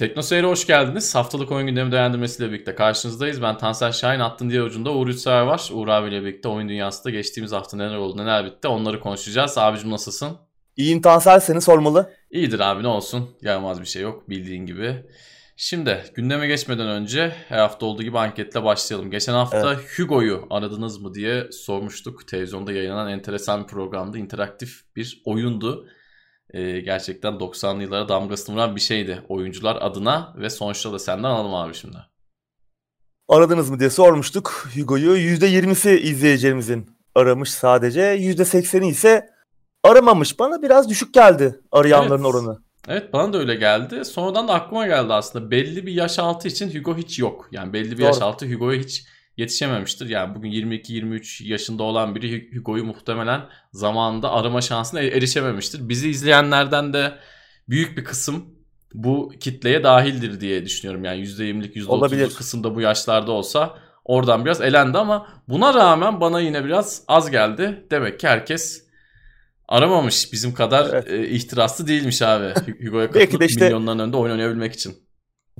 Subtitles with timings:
[0.00, 1.14] Tekno Seyir'e hoş geldiniz.
[1.14, 3.42] Haftalık oyun gündemi değerlendirmesiyle birlikte karşınızdayız.
[3.42, 5.68] Ben Tansel Şahin, attın diğer ucunda Uğur Yurtsever var.
[5.72, 9.58] Uğur abiyle birlikte oyun dünyasında geçtiğimiz hafta neler oldu neler bitti onları konuşacağız.
[9.58, 10.38] Abicim nasılsın?
[10.76, 12.12] İyiyim Tansel seni sormalı.
[12.30, 13.30] İyidir abi ne olsun.
[13.42, 15.04] Yaramaz bir şey yok bildiğin gibi.
[15.56, 19.10] Şimdi gündeme geçmeden önce her hafta olduğu gibi anketle başlayalım.
[19.10, 19.98] Geçen hafta evet.
[19.98, 22.28] Hugo'yu aradınız mı diye sormuştuk.
[22.28, 24.18] Televizyonda yayınlanan enteresan bir programdı.
[24.18, 25.86] interaktif bir oyundu
[26.52, 31.54] e, gerçekten 90'lı yıllara damgasını vuran bir şeydi oyuncular adına ve sonuçta da senden alalım
[31.54, 31.96] abi şimdi.
[33.28, 35.16] Aradınız mı diye sormuştuk Hugo'yu.
[35.16, 38.00] %20'si izleyicilerimizin aramış sadece.
[38.00, 39.30] %80'i ise
[39.84, 40.38] aramamış.
[40.38, 42.34] Bana biraz düşük geldi arayanların evet.
[42.34, 42.58] oranı.
[42.88, 44.04] Evet bana da öyle geldi.
[44.04, 45.50] Sonradan da aklıma geldi aslında.
[45.50, 47.48] Belli bir yaş altı için Hugo hiç yok.
[47.52, 48.06] Yani belli bir Doğru.
[48.06, 49.04] yaş altı Hugo'ya hiç
[49.36, 50.08] yetişememiştir.
[50.08, 53.40] Yani bugün 22-23 yaşında olan biri Hugo'yu muhtemelen
[53.72, 55.88] zamanında arama şansına erişememiştir.
[55.88, 57.14] Bizi izleyenlerden de
[57.68, 58.44] büyük bir kısım
[58.94, 61.04] bu kitleye dahildir diye düşünüyorum.
[61.04, 66.64] Yani %20'lik %30'luk kısımda bu yaşlarda olsa oradan biraz elendi ama buna rağmen bana yine
[66.64, 67.86] biraz az geldi.
[67.90, 68.84] Demek ki herkes
[69.68, 71.10] aramamış bizim kadar evet.
[71.10, 72.54] e, ihtiraslı değilmiş abi.
[72.86, 73.64] Hugo'ya katılıp işte...
[73.64, 75.09] milyonların önünde oynayabilmek için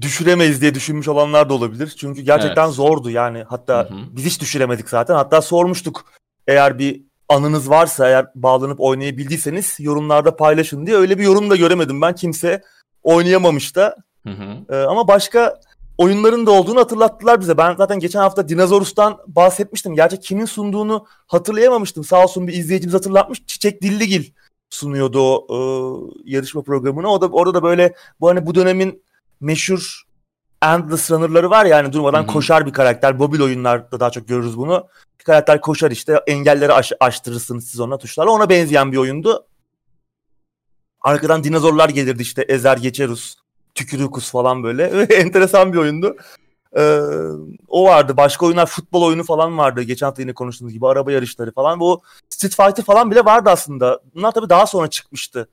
[0.01, 1.95] düşüremeyiz diye düşünmüş olanlar da olabilir.
[1.99, 2.75] Çünkü gerçekten evet.
[2.75, 3.45] zordu yani.
[3.49, 3.99] Hatta hı hı.
[4.11, 5.15] biz hiç düşüremedik zaten.
[5.15, 6.05] Hatta sormuştuk
[6.47, 10.97] eğer bir anınız varsa eğer bağlanıp oynayabildiyseniz yorumlarda paylaşın diye.
[10.97, 12.15] Öyle bir yorum da göremedim ben.
[12.15, 12.63] Kimse
[13.03, 13.97] oynayamamış da.
[14.27, 14.75] Hı hı.
[14.75, 15.61] Ee, ama başka
[15.99, 17.59] oyunların da olduğunu hatırlattılar bize.
[17.59, 19.95] Ben zaten geçen hafta Dinozorus'tan bahsetmiştim.
[19.95, 22.05] Gerçi kimin sunduğunu hatırlayamamıştım.
[22.05, 23.47] Sağ olsun bir izleyicimiz hatırlatmış.
[23.47, 24.25] Çiçek Dilligil
[24.71, 25.59] sunuyordu o e,
[26.25, 27.09] yarışma programını.
[27.09, 29.03] O da orada da böyle bu hani bu dönemin
[29.41, 30.03] meşhur
[30.63, 32.33] Endless Runner'ları var ya yani durmadan Hı-hı.
[32.33, 33.15] koşar bir karakter.
[33.15, 34.89] Mobil oyunlarda daha çok görürüz bunu.
[35.21, 38.31] Bir karakter koşar işte engelleri aş- aştırırsınız siz ona tuşlarla.
[38.31, 39.47] Ona benzeyen bir oyundu.
[41.01, 43.35] Arkadan dinozorlar gelirdi işte Ezer Geçerus,
[43.75, 44.85] Tükürükus falan böyle.
[45.15, 46.17] Enteresan bir oyundu.
[46.77, 47.01] Ee,
[47.69, 48.17] o vardı.
[48.17, 49.83] Başka oyunlar futbol oyunu falan vardı.
[49.83, 51.81] Geçen hafta yine konuştuğumuz gibi araba yarışları falan.
[51.81, 54.01] Bu Street Fighter falan bile vardı aslında.
[54.15, 55.49] Bunlar tabii daha sonra çıkmıştı.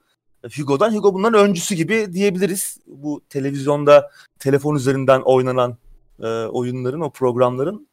[0.55, 0.93] Hugo'dan.
[0.93, 2.77] Hugo bunların öncüsü gibi diyebiliriz.
[2.87, 5.77] Bu televizyonda telefon üzerinden oynanan
[6.19, 7.87] e, oyunların, o programların.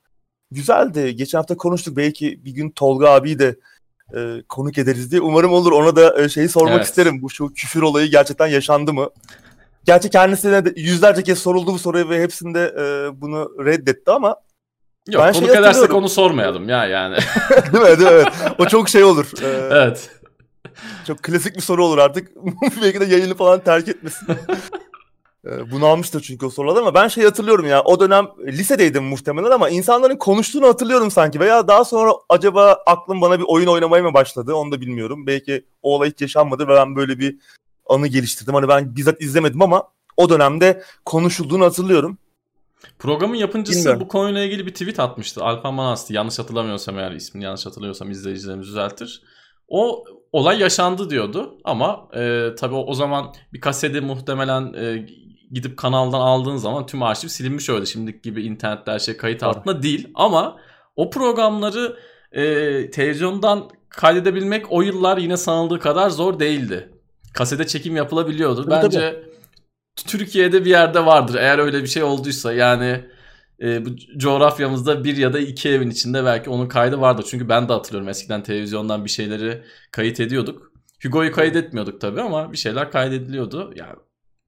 [0.50, 1.16] Güzeldi.
[1.16, 1.97] Geçen hafta konuştuk.
[1.97, 3.56] Belki bir gün Tolga abi de
[4.16, 5.20] e, konuk ederiz diye.
[5.20, 5.72] Umarım olur.
[5.72, 6.87] Ona da e, şeyi sormak evet.
[6.87, 7.22] isterim.
[7.22, 9.10] Bu şu küfür olayı gerçekten yaşandı mı?
[9.84, 14.36] Gerçi kendisine de yüzlerce kez soruldu bu soruyu ve hepsinde e, bunu reddetti ama
[15.09, 17.16] Yok ben konuk şey edersek onu sormayalım ya yani.
[17.72, 17.98] değil mi?
[17.98, 18.06] Değil mi?
[18.10, 18.28] Evet.
[18.59, 19.26] O çok şey olur.
[19.42, 20.10] Ee, evet.
[21.07, 22.31] Çok klasik bir soru olur artık.
[22.83, 24.27] Belki de yayını falan terk etmesin.
[25.47, 29.51] Ee, bunu almıştır çünkü o sorular ama ben şey hatırlıyorum ya o dönem lisedeydim muhtemelen
[29.51, 34.15] ama insanların konuştuğunu hatırlıyorum sanki veya daha sonra acaba aklım bana bir oyun oynamaya mı
[34.15, 35.27] başladı onu da bilmiyorum.
[35.27, 37.39] Belki o olay hiç yaşanmadı ve ben böyle bir
[37.87, 38.55] anı geliştirdim.
[38.55, 42.19] Hani ben bizzat izlemedim ama o dönemde konuşulduğunu hatırlıyorum.
[42.99, 44.01] Programın yapımcısı Bilmiyorum.
[44.01, 45.45] bu konuyla ilgili bir tweet atmıştı.
[45.45, 46.13] Alfa Manas'tı.
[46.13, 49.23] Yanlış hatırlamıyorsam eğer ismini yanlış hatırlıyorsam izleyicilerimiz düzeltir.
[49.69, 55.07] O olay yaşandı diyordu ama e, tabii o, o zaman bir kaseti muhtemelen e,
[55.51, 57.87] gidip kanaldan aldığın zaman tüm arşiv silinmiş öyle.
[57.87, 60.57] Şimdiki gibi internette her şey kayıt altında değil ama
[60.97, 61.97] o programları
[62.33, 62.43] e,
[62.91, 66.91] televizyondan kaydedebilmek o yıllar yine sanıldığı kadar zor değildi.
[67.35, 68.65] Kasete çekim yapılabiliyordu.
[68.65, 69.35] Tabii, Bence tabii.
[70.07, 73.05] Türkiye'de bir yerde vardır eğer öyle bir şey olduysa yani
[73.62, 77.26] e, bu coğrafyamızda bir ya da iki evin içinde belki onun kaydı vardır.
[77.31, 80.72] Çünkü ben de hatırlıyorum eskiden televizyondan bir şeyleri kayıt ediyorduk.
[81.03, 83.72] Hugo'yu kaydetmiyorduk tabii ama bir şeyler kaydediliyordu.
[83.76, 83.94] Yani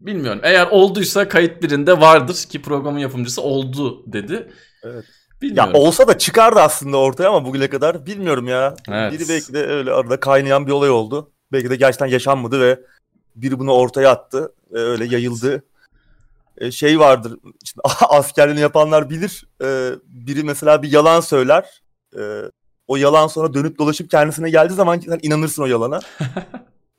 [0.01, 0.41] bilmiyorum.
[0.43, 4.51] Eğer olduysa kayıt birinde vardır ki programın yapımcısı oldu dedi.
[4.83, 5.05] Evet.
[5.43, 5.73] Bilmiyorum.
[5.75, 8.77] Ya olsa da çıkardı aslında ortaya ama bugüne kadar bilmiyorum ya.
[8.89, 9.13] Evet.
[9.13, 11.31] Biri belki de öyle arada kaynayan bir olay oldu.
[11.53, 12.81] Belki de gerçekten yaşanmadı ve
[13.37, 14.53] biri bunu ortaya attı.
[14.73, 15.63] Ve öyle yayıldı.
[16.59, 17.39] E, şey vardır.
[17.63, 19.45] Işte, askerliğini yapanlar bilir.
[19.63, 21.83] E, biri mesela bir yalan söyler.
[22.19, 22.43] E,
[22.89, 26.01] o yalan sonra dönüp dolaşıp kendisine geldiği zaman sen inanırsın o yalana.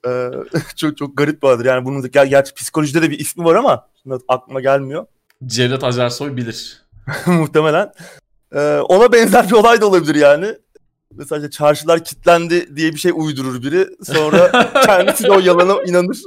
[0.76, 1.66] çok çok garip vardır.
[1.66, 5.06] Yani bunun da ger gerçi psikolojide de bir ismi var ama şimdi aklıma gelmiyor.
[5.46, 6.82] Cevdet Acarsoy bilir.
[7.26, 7.92] Muhtemelen.
[8.90, 10.56] ona benzer bir olay da olabilir yani.
[11.12, 13.88] Mesela işte çarşılar kilitlendi diye bir şey uydurur biri.
[14.04, 16.22] Sonra kendisi de o yalana inanır.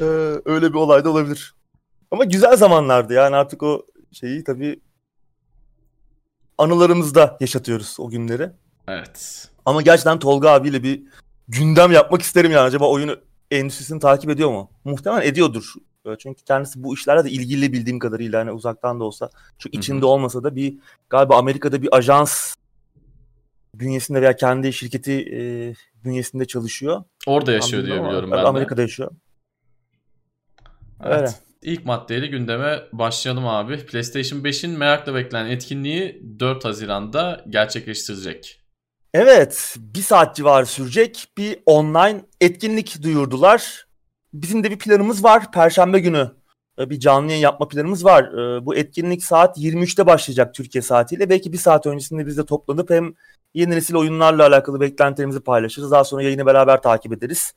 [0.00, 0.04] Ee,
[0.44, 1.54] öyle bir olay da olabilir.
[2.10, 4.80] Ama güzel zamanlardı yani artık o şeyi tabii
[6.58, 8.50] anılarımızda yaşatıyoruz o günleri.
[8.88, 9.48] Evet.
[9.64, 11.02] Ama gerçekten Tolga abiyle bir
[11.48, 12.62] gündem yapmak isterim yani.
[12.62, 13.16] Acaba oyunu
[13.50, 14.70] endüstrisini takip ediyor mu?
[14.84, 15.72] Muhtemelen ediyordur.
[16.06, 20.00] Ee, çünkü kendisi bu işlerle de ilgili bildiğim kadarıyla hani uzaktan da olsa çok içinde
[20.00, 20.06] Hı-hı.
[20.06, 20.78] olmasa da bir
[21.10, 22.54] galiba Amerika'da bir ajans
[23.74, 25.40] bünyesinde veya kendi şirketi e,
[26.04, 27.04] bünyesinde çalışıyor.
[27.26, 29.10] Orada yaşıyor diye biliyorum ben Amerika'da yaşıyor.
[31.04, 31.20] Evet.
[31.20, 31.30] Öyle.
[31.62, 33.86] İlk maddeyle gündeme başlayalım abi.
[33.86, 38.60] PlayStation 5'in merakla beklenen etkinliği 4 Haziran'da gerçekleştirecek.
[39.14, 43.86] Evet, bir saat civarı sürecek bir online etkinlik duyurdular.
[44.32, 45.52] Bizim de bir planımız var.
[45.52, 46.30] Perşembe günü
[46.78, 48.24] e, bir canlı yayın yapma planımız var.
[48.24, 51.30] E, bu etkinlik saat 23'te başlayacak Türkiye saatiyle.
[51.30, 53.14] Belki bir saat öncesinde biz de toplanıp hem
[53.54, 55.90] yeni nesil oyunlarla alakalı beklentilerimizi paylaşırız.
[55.90, 57.52] Daha sonra yayını beraber takip ederiz.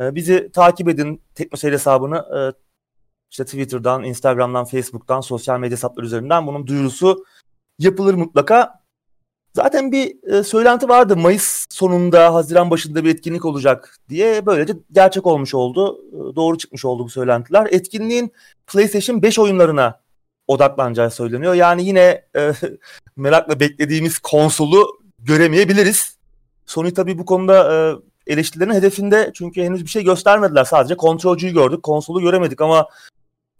[0.00, 2.24] E, bizi takip edin Teknoseyir hesabını
[3.30, 7.24] işte Twitter'dan, Instagram'dan, Facebook'tan, sosyal medya hesapları üzerinden bunun duyurusu
[7.78, 8.86] yapılır mutlaka.
[9.56, 15.26] Zaten bir e, söylenti vardı Mayıs sonunda, Haziran başında bir etkinlik olacak diye böylece gerçek
[15.26, 16.00] olmuş oldu.
[16.12, 17.68] E, doğru çıkmış oldu bu söylentiler.
[17.70, 18.32] Etkinliğin
[18.66, 20.00] PlayStation 5 oyunlarına
[20.46, 21.54] odaklanacağı söyleniyor.
[21.54, 22.52] Yani yine e,
[23.16, 26.16] merakla beklediğimiz konsolu göremeyebiliriz.
[26.66, 27.76] Sony tabii bu konuda e,
[28.32, 30.64] eleştirilerin hedefinde çünkü henüz bir şey göstermediler.
[30.64, 32.88] Sadece kontrolcüyü gördük, konsolu göremedik ama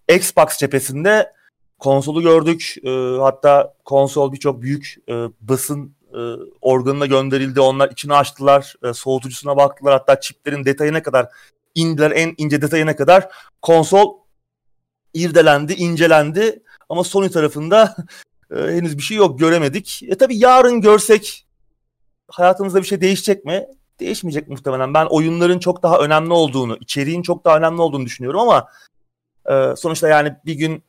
[0.08, 1.32] Xbox cephesinde
[1.79, 2.75] konsolu gördük.
[2.85, 6.20] E, hatta konsol birçok büyük e, basın e,
[6.61, 7.61] organına gönderildi.
[7.61, 9.93] Onlar içini açtılar, e, soğutucusuna baktılar.
[9.93, 11.26] Hatta çiplerin detayına kadar
[11.75, 13.29] indiler, en ince detayına kadar.
[13.62, 14.14] Konsol
[15.14, 16.62] irdelendi, incelendi.
[16.88, 17.97] Ama Sony tarafında
[18.50, 20.03] e, henüz bir şey yok, göremedik.
[20.03, 21.47] E tabii yarın görsek
[22.29, 23.67] hayatımızda bir şey değişecek mi?
[24.00, 24.94] Değişmeyecek muhtemelen.
[24.94, 28.69] Ben oyunların çok daha önemli olduğunu, içeriğin çok daha önemli olduğunu düşünüyorum ama
[29.50, 30.82] e, sonuçta yani bir gün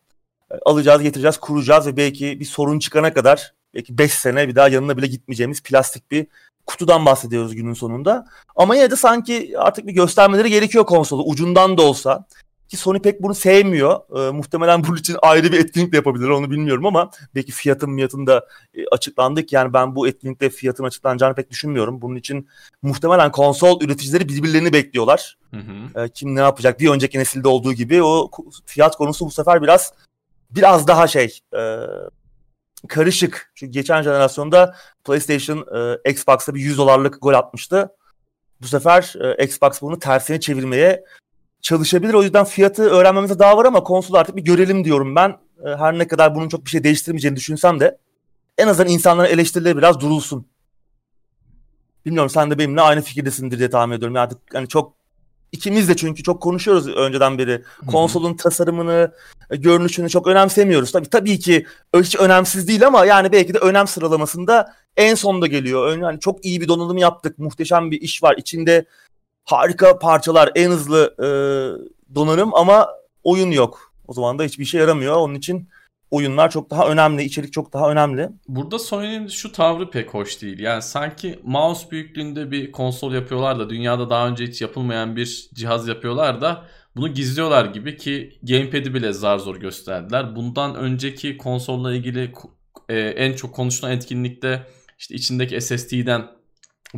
[0.66, 4.98] alacağız, getireceğiz, kuracağız ve belki bir sorun çıkana kadar belki 5 sene bir daha yanına
[4.98, 6.28] bile gitmeyeceğimiz plastik bir
[6.66, 8.26] kutudan bahsediyoruz günün sonunda.
[8.56, 12.26] Ama yine de sanki artık bir göstermeleri gerekiyor konsolu ucundan da olsa.
[12.70, 14.00] Ki Sony pek bunu sevmiyor.
[14.20, 18.28] E, muhtemelen bunun için ayrı bir etkinlik de yapabilir onu bilmiyorum ama belki fiyatın fiyatın
[18.28, 19.54] da e, açıklandık.
[19.54, 22.02] Yani ben bu etkinlikte fiyatın açıklanacağını pek düşünmüyorum.
[22.02, 22.48] Bunun için
[22.82, 25.38] muhtemelen konsol üreticileri birbirlerini bekliyorlar.
[25.54, 26.04] Hı hı.
[26.04, 26.80] E, kim ne yapacak?
[26.80, 28.32] Bir önceki nesilde olduğu gibi o
[28.66, 29.94] fiyat konusu bu sefer biraz
[30.52, 31.80] biraz daha şey e,
[32.88, 33.52] karışık.
[33.56, 35.66] Çünkü geçen jenerasyonda PlayStation
[36.06, 37.90] e, Xbox'a bir 100 dolarlık gol atmıştı.
[38.62, 41.04] Bu sefer e, Xbox bunu tersine çevirmeye
[41.68, 42.14] çalışabilir.
[42.14, 45.30] O yüzden fiyatı öğrenmemize daha var ama konsolu artık bir görelim diyorum ben.
[45.66, 47.98] E, her ne kadar bunun çok bir şey değiştirmeyeceğini düşünsem de
[48.58, 50.48] en azından insanların eleştirileri biraz durulsun.
[52.06, 54.16] Bilmiyorum sen de benimle aynı fikirdesindir diye tahmin ediyorum.
[54.16, 54.94] Yani artık hani çok
[55.52, 57.64] ikimiz de çünkü çok konuşuyoruz önceden beri.
[57.88, 59.12] Konsolun tasarımını,
[59.50, 60.92] e, görünüşünü çok önemsemiyoruz.
[60.92, 61.66] Tabii tabii ki
[61.96, 65.98] hiç önemsiz değil ama yani belki de önem sıralamasında en sonda geliyor.
[65.98, 67.40] Yani çok iyi bir donanım yaptık.
[67.40, 68.36] Muhteşem bir iş var.
[68.38, 68.86] İçinde
[69.48, 71.28] harika parçalar, en hızlı e,
[72.16, 72.88] donanım ama
[73.24, 73.94] oyun yok.
[74.08, 75.16] O zaman da hiçbir işe yaramıyor.
[75.16, 75.70] Onun için
[76.12, 78.30] oyunlar çok daha önemli, içerik çok daha önemli.
[78.48, 80.60] Burada Sony'nin şu tavrı pek hoş değil.
[80.60, 85.88] Yani sanki mouse büyüklüğünde bir konsol yapıyorlar da dünyada daha önce hiç yapılmayan bir cihaz
[85.88, 86.64] yapıyorlar da
[86.96, 90.36] bunu gizliyorlar gibi ki gamepad'i bile zar zor gösterdiler.
[90.36, 92.34] Bundan önceki konsolla ilgili
[92.90, 94.68] e, en çok konuşulan etkinlikte
[95.00, 96.37] işte içindeki SSD'den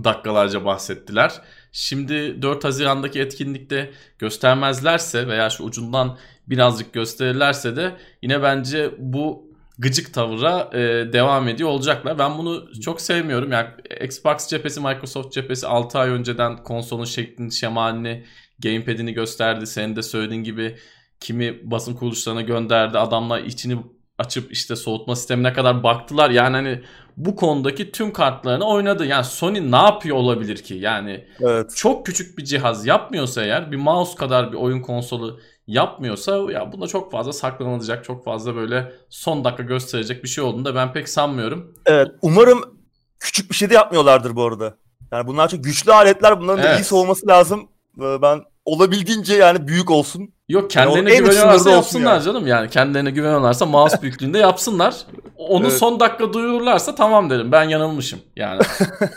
[0.04, 1.42] dakikalarca bahsettiler.
[1.72, 9.50] Şimdi 4 Haziran'daki etkinlikte göstermezlerse veya şu ucundan birazcık gösterirlerse de yine bence bu
[9.80, 10.80] gıcık tavıra e,
[11.14, 12.20] devam ediyor olacaklar.
[12.20, 13.52] Ben bunu çok sevmiyorum.
[13.52, 13.68] Yani
[14.04, 18.26] Xbox cephesi, Microsoft cephesi 6 ay önceden konsolun şeklini, şemalini,
[18.60, 19.68] gamepad'ini gösterdi.
[19.68, 20.76] Senin de söylediğin gibi
[21.20, 22.98] kimi basın kuruluşlarına gönderdi.
[22.98, 23.78] Adamlar içini
[24.20, 26.30] açıp işte soğutma sistemine kadar baktılar.
[26.30, 26.82] Yani hani
[27.18, 29.06] bu konudaki tüm kartlarını oynadı.
[29.06, 30.74] Yani Sony ne yapıyor olabilir ki?
[30.74, 31.76] Yani evet.
[31.76, 36.88] çok küçük bir cihaz yapmıyorsa eğer bir mouse kadar bir oyun konsolu yapmıyorsa ya bunda
[36.88, 41.10] çok fazla saklanılacak, çok fazla böyle son dakika gösterecek bir şey olduğunu da ben pek
[41.10, 41.76] sanmıyorum.
[41.86, 42.80] Evet, umarım
[43.20, 44.78] küçük bir şey de yapmıyorlardır bu arada.
[45.12, 46.76] Yani bunlar çok güçlü aletler, bunların evet.
[46.76, 47.70] da iyi soğuması lazım.
[48.02, 50.34] Ee, ben olabildiğince yani büyük olsun.
[50.50, 52.24] Yok kendilerine yani güveniyorlarsa yapsınlar yani.
[52.24, 52.70] canım yani.
[52.70, 54.96] Kendilerine güveniyorlarsa mouse büyüklüğünde yapsınlar.
[55.38, 55.78] Onu evet.
[55.78, 58.20] son dakika duyururlarsa tamam derim ben yanılmışım.
[58.36, 58.62] Yani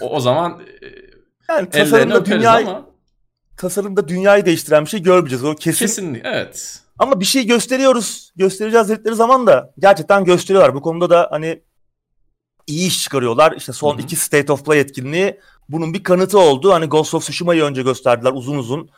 [0.00, 0.61] o, o zaman
[1.49, 2.87] yani tasarımda dünyayı, ama.
[3.56, 5.44] tasarımda dünyayı değiştiren bir şey görmeyeceğiz.
[5.44, 5.87] O kesin.
[5.87, 6.80] Kesinlikle evet.
[6.99, 8.32] Ama bir şey gösteriyoruz.
[8.37, 10.75] Göstereceğiz dedikleri zaman da gerçekten gösteriyorlar.
[10.75, 11.62] Bu konuda da hani
[12.66, 13.54] iyi iş çıkarıyorlar.
[13.56, 14.02] İşte son Hı-hı.
[14.02, 16.73] iki State of Play etkinliği bunun bir kanıtı oldu.
[16.73, 18.90] Hani Ghost of Tsushima'yı önce gösterdiler uzun uzun.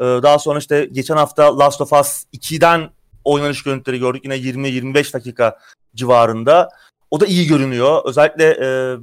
[0.00, 2.90] Ee, daha sonra işte geçen hafta Last of Us 2'den
[3.24, 4.24] oynanış görüntüleri gördük.
[4.24, 5.58] Yine 20-25 dakika
[5.94, 6.68] civarında.
[7.10, 8.02] O da iyi görünüyor.
[8.04, 8.96] Özellikle e,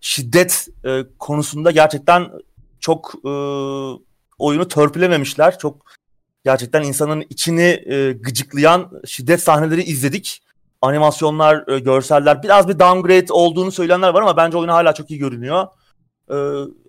[0.00, 2.28] şiddet e, konusunda gerçekten
[2.80, 3.30] çok e,
[4.38, 5.58] oyunu törpülememişler.
[5.58, 5.84] Çok
[6.44, 10.42] gerçekten insanın içini e, gıcıklayan şiddet sahneleri izledik.
[10.82, 15.18] Animasyonlar, e, görseller biraz bir downgrade olduğunu söyleyenler var ama bence oyun hala çok iyi
[15.18, 15.66] görünüyor.
[16.30, 16.36] E,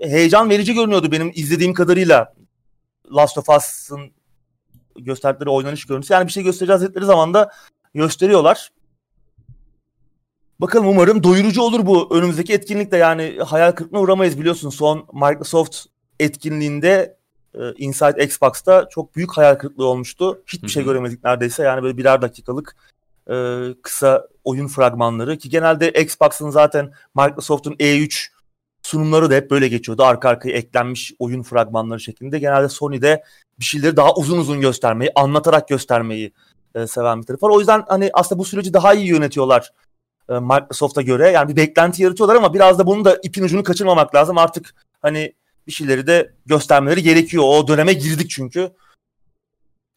[0.10, 2.34] heyecan verici görünüyordu benim izlediğim kadarıyla.
[3.16, 4.12] Last of Us'ın
[4.96, 6.14] gösterdikleri oynanış görüntüsü.
[6.14, 7.52] Yani bir şey göstereceğiz dedikleri zaman da
[7.94, 8.72] gösteriyorlar.
[10.60, 15.86] Bakalım umarım doyurucu olur bu önümüzdeki etkinlikte yani hayal kırıklığına uğramayız biliyorsun son Microsoft
[16.20, 17.18] etkinliğinde
[17.54, 20.44] e, Inside Xbox'ta çok büyük hayal kırıklığı olmuştu.
[20.48, 22.76] Hiçbir şey göremedik neredeyse yani böyle birer dakikalık
[23.30, 28.28] e, kısa oyun fragmanları ki genelde Xbox'ın zaten Microsoft'un E3
[28.90, 30.04] sunumları da hep böyle geçiyordu.
[30.04, 32.40] Arka arkaya eklenmiş oyun fragmanları şeklinde.
[32.40, 33.24] Genelde Sony'de
[33.60, 36.32] bir şeyleri daha uzun uzun göstermeyi, anlatarak göstermeyi
[36.76, 37.50] e, seven bir taraf var.
[37.50, 39.72] O yüzden hani aslında bu süreci daha iyi yönetiyorlar
[40.30, 41.30] e, Microsoft'a göre.
[41.30, 44.38] Yani bir beklenti yaratıyorlar ama biraz da bunun da ipin ucunu kaçırmamak lazım.
[44.38, 45.34] Artık hani
[45.68, 47.44] bir şeyleri de göstermeleri gerekiyor.
[47.48, 48.72] O döneme girdik çünkü.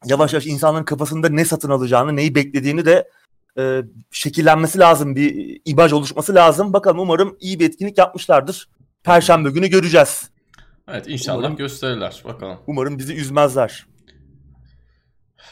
[0.04, 3.08] Yavaş yavaş insanların kafasında ne satın alacağını, neyi beklediğini de
[3.58, 5.16] e, şekillenmesi lazım.
[5.16, 6.72] Bir imaj oluşması lazım.
[6.72, 8.68] Bakalım umarım iyi bir etkinlik yapmışlardır.
[9.04, 10.30] Perşembe günü göreceğiz.
[10.88, 12.22] Evet inşallah umarım, gösterirler.
[12.24, 12.58] Bakalım.
[12.66, 13.86] Umarım bizi üzmezler.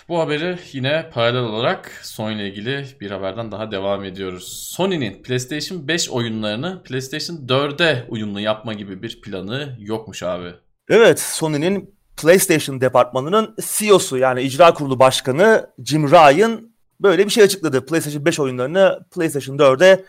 [0.09, 4.73] Bu haberi yine paralel olarak Sony ile ilgili bir haberden daha devam ediyoruz.
[4.77, 10.55] Sony'nin PlayStation 5 oyunlarını PlayStation 4'e uyumlu yapma gibi bir planı yokmuş abi.
[10.89, 17.87] Evet Sony'nin PlayStation departmanının CEO'su yani icra kurulu başkanı Jim Ryan böyle bir şey açıkladı.
[17.87, 20.05] PlayStation 5 oyunlarını PlayStation 4'e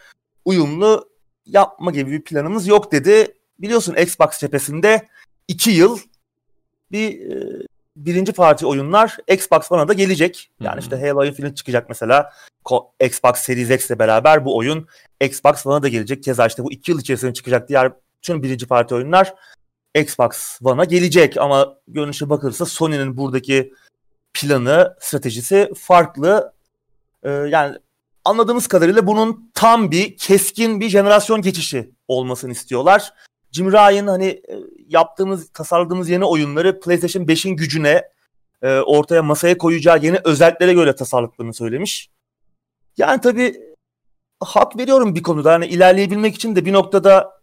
[0.45, 1.09] uyumlu
[1.53, 3.37] yapma gibi bir planımız yok dedi.
[3.59, 5.07] Biliyorsun Xbox cephesinde
[5.47, 5.99] 2 yıl
[6.91, 7.65] bir e,
[7.95, 10.51] birinci parti oyunlar Xbox One'a da gelecek.
[10.59, 12.33] Yani işte Halo Infinite çıkacak mesela.
[12.99, 14.87] Xbox Series X ile beraber bu oyun
[15.21, 16.23] Xbox One'a da gelecek.
[16.23, 17.91] Keza işte bu iki yıl içerisinde çıkacak diğer
[18.21, 19.33] tüm birinci parti oyunlar
[19.95, 21.37] Xbox One'a gelecek.
[21.37, 23.73] Ama görünüşe bakılırsa Sony'nin buradaki
[24.33, 26.53] planı, stratejisi farklı.
[27.23, 27.77] Ee, yani
[28.25, 33.13] anladığımız kadarıyla bunun tam bir keskin bir jenerasyon geçişi olmasını istiyorlar.
[33.51, 38.03] Jim Ryan hani e, yaptığımız, tasarladığımız yeni oyunları PlayStation 5'in gücüne
[38.61, 42.09] e, ortaya masaya koyacağı yeni özelliklere göre tasarladıklarını söylemiş.
[42.97, 43.61] Yani tabii
[44.39, 45.53] hak veriyorum bir konuda.
[45.53, 47.41] Hani ilerleyebilmek için de bir noktada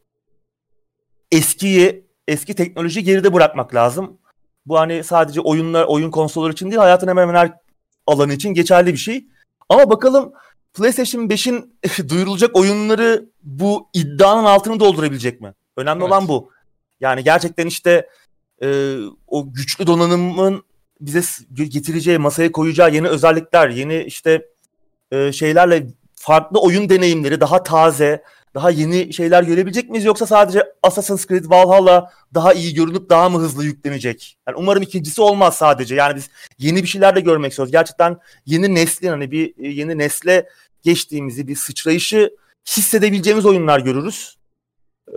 [1.33, 4.19] eskiyi, eski teknolojiyi geride bırakmak lazım.
[4.67, 7.53] Bu hani sadece oyunlar, oyun konsolları için değil, hayatın hemen hemen her
[8.07, 9.27] alanı için geçerli bir şey.
[9.69, 10.33] Ama bakalım
[10.79, 15.55] PlayStation 5'in duyurulacak oyunları bu iddianın altını doldurabilecek mi?
[15.77, 16.13] Önemli evet.
[16.13, 16.51] olan bu.
[17.01, 18.09] Yani gerçekten işte
[18.63, 20.63] e, o güçlü donanımın
[21.01, 21.23] bize
[21.55, 24.47] getireceği, masaya koyacağı yeni özellikler, yeni işte
[25.13, 28.23] e, şeylerle farklı oyun deneyimleri, daha taze,
[28.55, 33.39] daha yeni şeyler görebilecek miyiz yoksa sadece Assassin's Creed Valhalla daha iyi görünüp daha mı
[33.39, 34.39] hızlı yüklenecek?
[34.49, 35.95] Yani umarım ikincisi olmaz sadece.
[35.95, 37.73] Yani biz yeni bir şeyler de görmek istiyoruz.
[37.73, 38.17] Gerçekten
[38.47, 40.49] yeni neslin hani bir yeni nesle
[40.83, 42.37] geçtiğimizi, bir sıçrayışı
[42.77, 44.39] hissedebileceğimiz oyunlar görürüz.
[45.09, 45.13] Ee,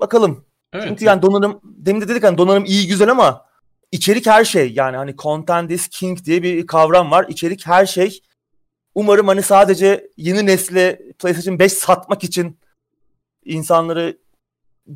[0.00, 0.44] bakalım.
[0.72, 0.84] Evet.
[0.88, 3.46] Çünkü yani donanım demin de dedik hani donanım iyi güzel ama
[3.92, 4.72] içerik her şey.
[4.72, 7.26] Yani hani content is king diye bir kavram var.
[7.28, 8.20] İçerik her şey.
[8.94, 12.58] Umarım hani sadece yeni nesle PlayStation 5 satmak için
[13.44, 14.18] insanları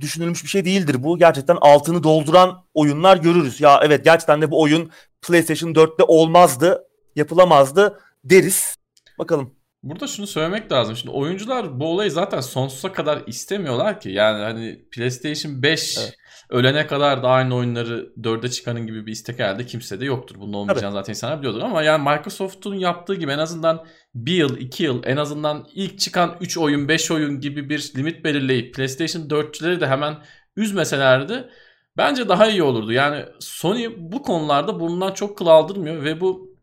[0.01, 1.03] düşünülmüş bir şey değildir.
[1.03, 3.61] Bu gerçekten altını dolduran oyunlar görürüz.
[3.61, 4.91] Ya evet gerçekten de bu oyun
[5.23, 8.77] PlayStation 4'te olmazdı, yapılamazdı deriz.
[9.19, 9.55] Bakalım.
[9.83, 10.97] Burada şunu söylemek lazım.
[10.97, 14.11] Şimdi oyuncular bu olayı zaten sonsuza kadar istemiyorlar ki.
[14.11, 16.17] Yani hani PlayStation 5 evet.
[16.51, 20.37] ölene kadar da aynı oyunları 4'e çıkanın gibi bir istek herhalde kimse de yoktur.
[20.39, 21.05] Bunun olmayacağını evet.
[21.05, 21.61] zaten insanlar biliyordur.
[21.61, 26.37] Ama yani Microsoft'un yaptığı gibi en azından bir yıl, iki yıl en azından ilk çıkan
[26.41, 30.17] 3 oyun, 5 oyun gibi bir limit belirleyip PlayStation 4'çüleri de hemen
[30.57, 31.51] üzmeselerdi
[31.97, 32.93] bence daha iyi olurdu.
[32.93, 36.57] Yani Sony bu konularda bundan çok kıl aldırmıyor ve bu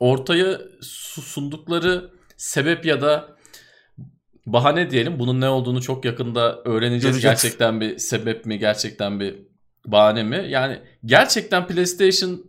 [0.00, 3.36] ortaya sundukları sebep ya da
[4.46, 5.18] bahane diyelim.
[5.18, 7.16] Bunun ne olduğunu çok yakında öğreneceğiz.
[7.16, 7.42] Göreceğiz.
[7.42, 9.38] Gerçekten bir sebep mi, gerçekten bir
[9.86, 10.46] bahane mi?
[10.48, 12.44] Yani gerçekten PlayStation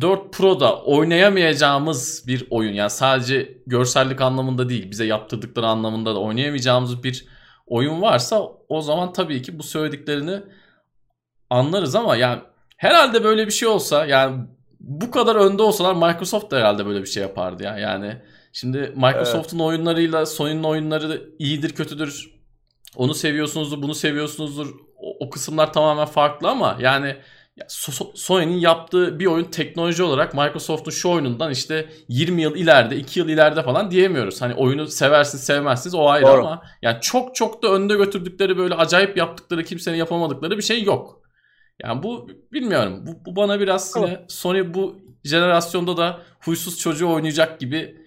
[0.00, 2.72] 4 Pro'da oynayamayacağımız bir oyun.
[2.72, 7.26] Yani sadece görsellik anlamında değil, bize yaptırdıkları anlamında da oynayamayacağımız bir
[7.66, 10.40] oyun varsa o zaman tabii ki bu söylediklerini
[11.50, 12.40] anlarız ama yani
[12.76, 14.46] herhalde böyle bir şey olsa yani
[14.80, 17.78] bu kadar önde olsalar Microsoft da herhalde böyle bir şey yapardı ya.
[17.78, 18.22] Yani
[18.56, 19.66] Şimdi Microsoft'un evet.
[19.66, 22.30] oyunlarıyla Sony'nin oyunları iyidir kötüdür.
[22.96, 24.74] Onu seviyorsunuzdur, bunu seviyorsunuzdur.
[24.96, 27.16] O, o kısımlar tamamen farklı ama yani
[28.14, 33.28] Sony'nin yaptığı bir oyun teknoloji olarak Microsoft'un şu oyunundan işte 20 yıl ileride, 2 yıl
[33.28, 34.42] ileride falan diyemiyoruz.
[34.42, 36.46] Hani oyunu seversiniz, sevmezsiniz o ayrı Doğru.
[36.46, 41.20] ama yani çok çok da önde götürdükleri böyle acayip yaptıkları, kimsenin yapamadıkları bir şey yok.
[41.82, 43.04] Yani bu bilmiyorum.
[43.06, 48.05] Bu, bu bana biraz yine Sony bu jenerasyonda da huysuz çocuğu oynayacak gibi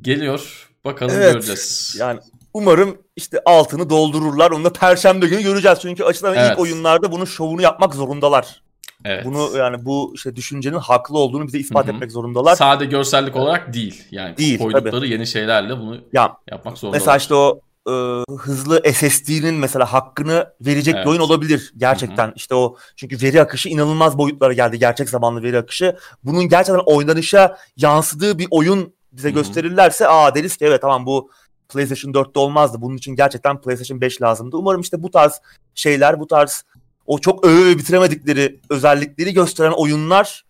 [0.00, 0.70] Geliyor.
[0.84, 1.96] Bakalım evet, göreceğiz.
[1.98, 2.20] Yani
[2.54, 4.50] umarım işte altını doldururlar.
[4.50, 5.78] Onu da perşembe günü göreceğiz.
[5.82, 6.52] Çünkü açılan evet.
[6.52, 8.62] ilk oyunlarda bunun şovunu yapmak zorundalar.
[9.04, 9.24] Evet.
[9.24, 11.94] Bunu yani bu işte düşüncenin haklı olduğunu bize ispat Hı-hı.
[11.94, 12.56] etmek zorundalar.
[12.56, 14.02] Sade görsellik olarak değil.
[14.10, 15.10] Yani değil, koydukları tabii.
[15.10, 17.00] yeni şeylerle bunu ya, yapmak zorundalar.
[17.00, 17.92] Mesela işte o e,
[18.38, 21.06] hızlı SSD'nin mesela hakkını verecek evet.
[21.06, 22.26] bir oyun olabilir gerçekten.
[22.26, 22.34] Hı-hı.
[22.36, 24.78] İşte o çünkü veri akışı inanılmaz boyutlara geldi.
[24.78, 25.96] Gerçek zamanlı veri akışı.
[26.24, 29.34] Bunun gerçekten oynanışa yansıdığı bir oyun bize Hı-hı.
[29.34, 31.30] gösterirlerse aa deriz ki evet tamam bu
[31.68, 32.80] PlayStation 4'te olmazdı.
[32.80, 34.56] Bunun için gerçekten PlayStation 5 lazımdı.
[34.56, 35.40] Umarım işte bu tarz
[35.74, 36.64] şeyler, bu tarz
[37.06, 40.46] o çok öve bitiremedikleri özellikleri gösteren oyunlar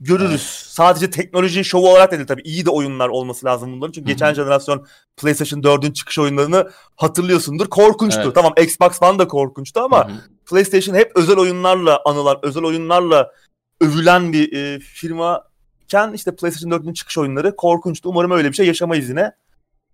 [0.00, 0.30] görürüz.
[0.30, 0.40] Evet.
[0.68, 3.92] Sadece teknoloji şovu olarak değil tabii iyi de oyunlar olması lazım bunların.
[3.92, 4.14] Çünkü Hı-hı.
[4.14, 7.66] geçen jenerasyon PlayStation 4'ün çıkış oyunlarını hatırlıyorsundur.
[7.66, 8.20] Korkunçtu.
[8.24, 8.34] Evet.
[8.34, 10.16] Tamam Xbox One da korkunçtu ama Hı-hı.
[10.46, 13.32] PlayStation hep özel oyunlarla anılan, özel oyunlarla
[13.80, 15.47] övülen bir e, firma
[15.88, 18.08] iken işte PlayStation 4'ün çıkış oyunları korkunçtu.
[18.08, 19.32] Umarım öyle bir şey yaşamayız yine.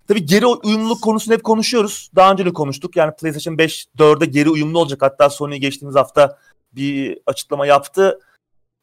[0.08, 2.10] Tabii geri uyumluluk konusunu hep konuşuyoruz.
[2.16, 2.96] Daha önce de konuştuk.
[2.96, 5.02] Yani PlayStation 5 4'e geri uyumlu olacak.
[5.02, 6.38] Hatta Sony geçtiğimiz hafta
[6.72, 8.20] bir açıklama yaptı.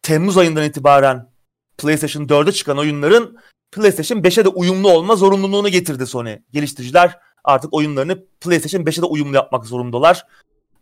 [0.01, 1.29] Temmuz ayından itibaren
[1.77, 3.37] PlayStation 4'e çıkan oyunların
[3.71, 6.37] PlayStation 5'e de uyumlu olma zorunluluğunu getirdi Sony.
[6.53, 10.25] Geliştiriciler artık oyunlarını PlayStation 5'e de uyumlu yapmak zorundalar.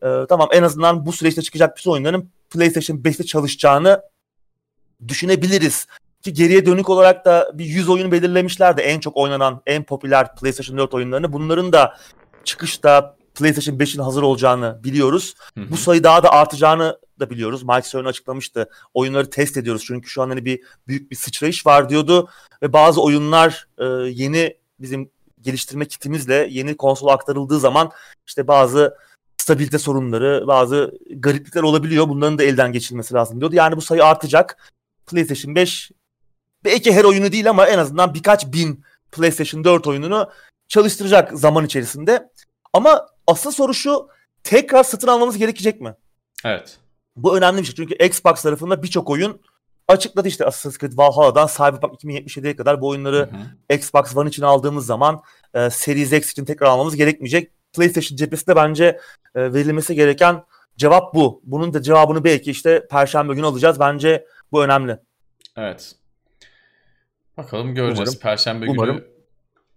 [0.04, 4.02] Ee, tamam en azından bu süreçte çıkacak bir oyunların PlayStation 5'te çalışacağını
[5.08, 5.88] düşünebiliriz.
[6.24, 8.82] Ki geriye dönük olarak da bir 100 oyunu belirlemişlerdi.
[8.82, 11.34] En çok oynanan, en popüler PlayStation 4 oyunlarını.
[11.34, 11.98] Bunların da
[12.44, 15.34] çıkışta PlayStation 5'in hazır olacağını biliyoruz.
[15.56, 15.72] Hı hı.
[15.72, 17.64] Bu sayı daha da artacağını da biliyoruz.
[17.64, 18.70] Mike açıklamıştı.
[18.94, 22.30] Oyunları test ediyoruz çünkü şu an hani bir büyük bir sıçrayış var diyordu
[22.64, 25.12] ve bazı oyunlar e, yeni bizim
[25.42, 27.92] geliştirme kitimizle yeni konsola aktarıldığı zaman
[28.28, 28.98] işte bazı
[29.38, 32.10] stabilite sorunları, bazı gariplikler olabiliyor.
[32.10, 33.56] Bunların da elden geçirilmesi lazım diyordu.
[33.56, 34.72] Yani bu sayı artacak.
[35.08, 35.92] PlayStation 5
[36.63, 40.30] belki her oyunu değil ama en azından birkaç bin PlayStation 4 oyununu
[40.68, 42.30] çalıştıracak zaman içerisinde.
[42.74, 44.08] Ama asıl soru şu
[44.44, 45.96] tekrar satın almamız gerekecek mi?
[46.46, 46.78] Evet.
[47.16, 49.42] Bu önemli bir şey çünkü Xbox tarafında birçok oyun
[49.88, 53.75] açıkladı işte Assassin's Creed Valhalla'dan Cyberpunk 2077'ye kadar bu oyunları hı hı.
[53.75, 55.22] Xbox One için aldığımız zaman
[55.54, 57.52] e, Series X için tekrar almamız gerekmeyecek.
[57.74, 59.00] PlayStation cephesinde bence
[59.36, 60.43] e, verilmesi gereken
[60.78, 61.41] cevap bu.
[61.43, 63.80] Bunun da cevabını belki işte Perşembe günü alacağız.
[63.80, 65.00] Bence bu önemli.
[65.58, 65.95] Evet.
[67.39, 68.10] Bakalım göreceğiz.
[68.10, 68.21] Umarım.
[68.21, 68.95] Perşembe Umarım.
[68.95, 69.06] günü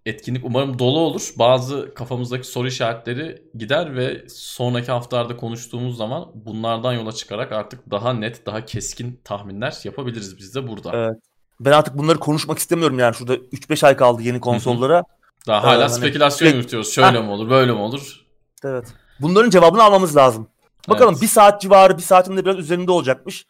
[0.06, 1.32] etkinlik umarım dolu olur.
[1.36, 8.12] Bazı kafamızdaki soru işaretleri gider ve sonraki haftalarda konuştuğumuz zaman bunlardan yola çıkarak artık daha
[8.12, 10.90] net, daha keskin tahminler yapabiliriz biz de burada.
[10.94, 11.16] Evet.
[11.60, 13.14] Ben artık bunları konuşmak istemiyorum yani.
[13.14, 15.04] Şurada 3-5 ay kaldı yeni konsollara.
[15.46, 16.56] Daha ee, hala hani spekülasyon hani...
[16.56, 16.92] yürütüyoruz.
[16.92, 18.26] Şöyle mi olur, böyle mi olur?
[18.64, 18.86] Evet.
[19.20, 20.48] Bunların cevabını almamız lazım.
[20.88, 21.22] Bakalım evet.
[21.22, 23.46] bir saat civarı, bir saatin de biraz üzerinde olacakmış.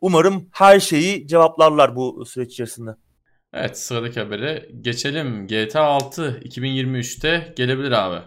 [0.00, 2.96] Umarım her şeyi cevaplarlar bu süreç içerisinde.
[3.58, 5.46] Evet sıradaki habere geçelim.
[5.46, 8.22] GTA 6 2023'te gelebilir abi.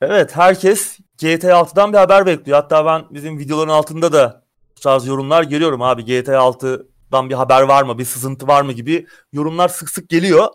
[0.00, 2.58] Evet herkes GTA 6'dan bir haber bekliyor.
[2.60, 4.44] Hatta ben bizim videoların altında da
[4.80, 6.04] tarz yorumlar görüyorum abi.
[6.04, 10.48] GTA 6'dan bir haber var mı, bir sızıntı var mı gibi yorumlar sık sık geliyor.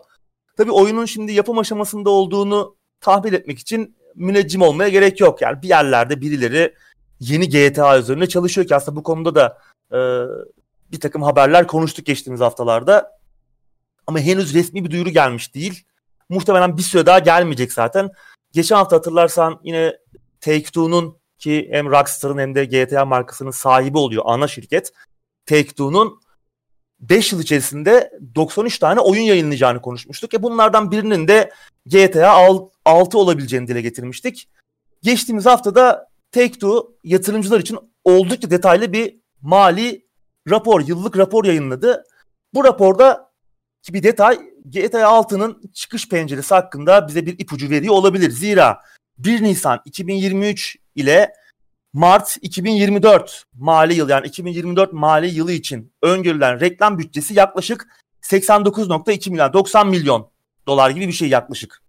[0.56, 5.42] Tabii oyunun şimdi yapım aşamasında olduğunu tahmin etmek için müneccim olmaya gerek yok.
[5.42, 6.74] Yani bir yerlerde birileri
[7.20, 9.58] yeni GTA üzerine çalışıyor ki aslında bu konuda da
[9.92, 9.98] e,
[10.92, 13.19] bir takım haberler konuştuk geçtiğimiz haftalarda.
[14.10, 15.84] Ama henüz resmi bir duyuru gelmiş değil.
[16.28, 18.10] Muhtemelen bir süre daha gelmeyecek zaten.
[18.52, 19.96] Geçen hafta hatırlarsan yine
[20.40, 24.92] Take-Two'nun ki hem Rockstar'ın hem de GTA markasının sahibi oluyor ana şirket.
[25.46, 26.20] Take-Two'nun
[27.00, 30.34] 5 yıl içerisinde 93 tane oyun yayınlayacağını konuşmuştuk.
[30.34, 31.50] E bunlardan birinin de
[31.86, 32.48] GTA
[32.84, 34.48] 6 olabileceğini dile getirmiştik.
[35.02, 40.06] Geçtiğimiz haftada Take-Two yatırımcılar için oldukça detaylı bir mali
[40.50, 42.04] rapor, yıllık rapor yayınladı.
[42.54, 43.29] Bu raporda
[43.82, 48.30] ki bir detay GTA 6'nın çıkış penceresi hakkında bize bir ipucu veriyor olabilir.
[48.30, 48.82] Zira
[49.18, 51.32] 1 Nisan 2023 ile
[51.92, 57.88] Mart 2024 mali yıl yani 2024 mali yılı için öngörülen reklam bütçesi yaklaşık
[58.22, 60.30] 89.2 milyon 90 milyon
[60.66, 61.82] dolar gibi bir şey yaklaşık.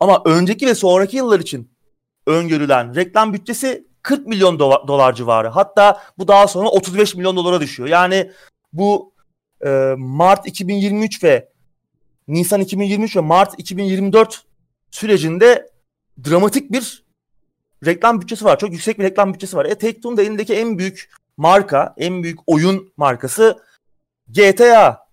[0.00, 1.70] Ama önceki ve sonraki yıllar için
[2.26, 5.48] öngörülen reklam bütçesi 40 milyon dolar, civarı.
[5.48, 7.88] Hatta bu daha sonra 35 milyon dolara düşüyor.
[7.88, 8.32] Yani
[8.72, 9.13] bu
[9.64, 11.48] e, Mart 2023 ve
[12.28, 14.42] Nisan 2023 ve Mart 2024
[14.90, 15.70] sürecinde
[16.24, 17.04] dramatik bir
[17.86, 18.58] reklam bütçesi var.
[18.58, 19.64] Çok yüksek bir reklam bütçesi var.
[19.64, 23.58] E Take-Two'nun da elindeki en büyük marka, en büyük oyun markası
[24.28, 25.04] GTA.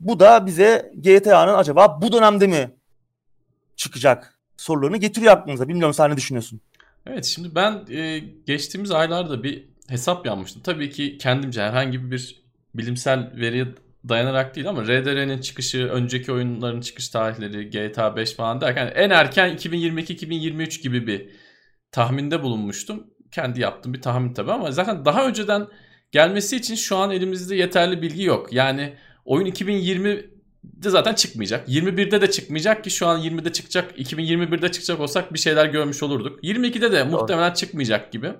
[0.00, 2.70] Bu da bize GTA'nın acaba bu dönemde mi
[3.76, 5.68] çıkacak sorularını getiriyor aklınıza.
[5.68, 6.60] Bilmiyorum sen ne düşünüyorsun?
[7.06, 10.62] Evet şimdi ben e, geçtiğimiz aylarda bir hesap yapmıştım.
[10.62, 12.45] Tabii ki kendimce herhangi bir
[12.78, 13.66] bilimsel veriye
[14.08, 19.56] dayanarak değil ama RDR'nin çıkışı, önceki oyunların çıkış tarihleri, GTA 5 falan derken en erken
[19.56, 21.28] 2022-2023 gibi bir
[21.92, 23.06] tahminde bulunmuştum.
[23.32, 25.66] kendi yaptığım bir tahmin tabii ama zaten daha önceden
[26.12, 28.52] gelmesi için şu an elimizde yeterli bilgi yok.
[28.52, 31.68] Yani oyun 2020'de zaten çıkmayacak.
[31.68, 33.98] 21'de de çıkmayacak ki şu an 20'de çıkacak.
[33.98, 36.44] 2021'de çıkacak olsak bir şeyler görmüş olurduk.
[36.44, 38.32] 22'de de muhtemelen çıkmayacak gibi.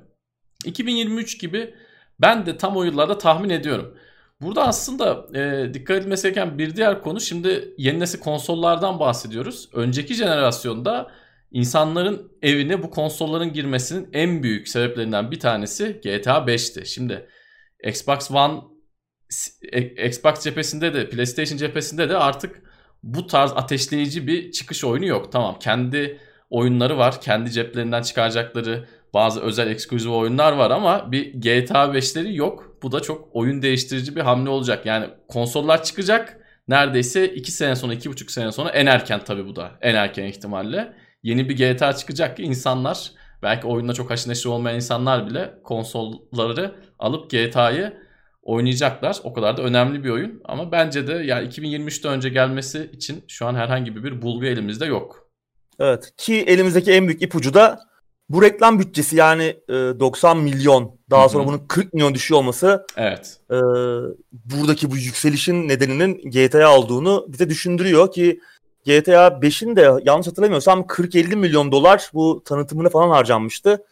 [0.64, 1.75] 2023 gibi
[2.20, 3.99] ben de tam o yıllarda tahmin ediyorum.
[4.40, 9.68] Burada aslında e, dikkat edilmesi gereken bir diğer konu şimdi yeni nesil konsollardan bahsediyoruz.
[9.72, 11.11] Önceki jenerasyonda
[11.53, 16.87] insanların evine bu konsolların girmesinin en büyük sebeplerinden bir tanesi GTA 5'ti.
[16.87, 17.29] Şimdi
[17.85, 18.61] Xbox One
[19.72, 22.62] e, Xbox cephesinde de PlayStation cephesinde de artık
[23.03, 25.33] bu tarz ateşleyici bir çıkış oyunu yok.
[25.33, 26.20] Tamam kendi
[26.51, 27.20] oyunları var.
[27.20, 32.76] Kendi ceplerinden çıkaracakları bazı özel ekskluzif oyunlar var ama bir GTA 5'leri yok.
[32.83, 34.87] Bu da çok oyun değiştirici bir hamle olacak.
[34.87, 36.40] Yani konsollar çıkacak.
[36.68, 39.70] Neredeyse 2 sene sonra, 2,5 sene sonra en erken tabii bu da.
[39.81, 40.92] En erken ihtimalle.
[41.22, 46.74] Yeni bir GTA çıkacak ki insanlar belki oyunda çok haşır neşir olmayan insanlar bile konsolları
[46.98, 47.92] alıp GTA'yı
[48.42, 49.16] oynayacaklar.
[49.24, 50.40] O kadar da önemli bir oyun.
[50.44, 55.31] Ama bence de yani 2023'te önce gelmesi için şu an herhangi bir bulgu elimizde yok.
[55.81, 57.81] Evet ki elimizdeki en büyük ipucu da
[58.28, 63.38] bu reklam bütçesi yani e, 90 milyon daha sonra bunun 40 milyon düşüyor olması evet.
[63.50, 63.56] e,
[64.32, 68.40] buradaki bu yükselişin nedeninin GTA olduğunu bize düşündürüyor ki
[68.86, 73.84] GTA 5'in de yanlış hatırlamıyorsam 40-50 milyon dolar bu tanıtımını falan harcanmıştı.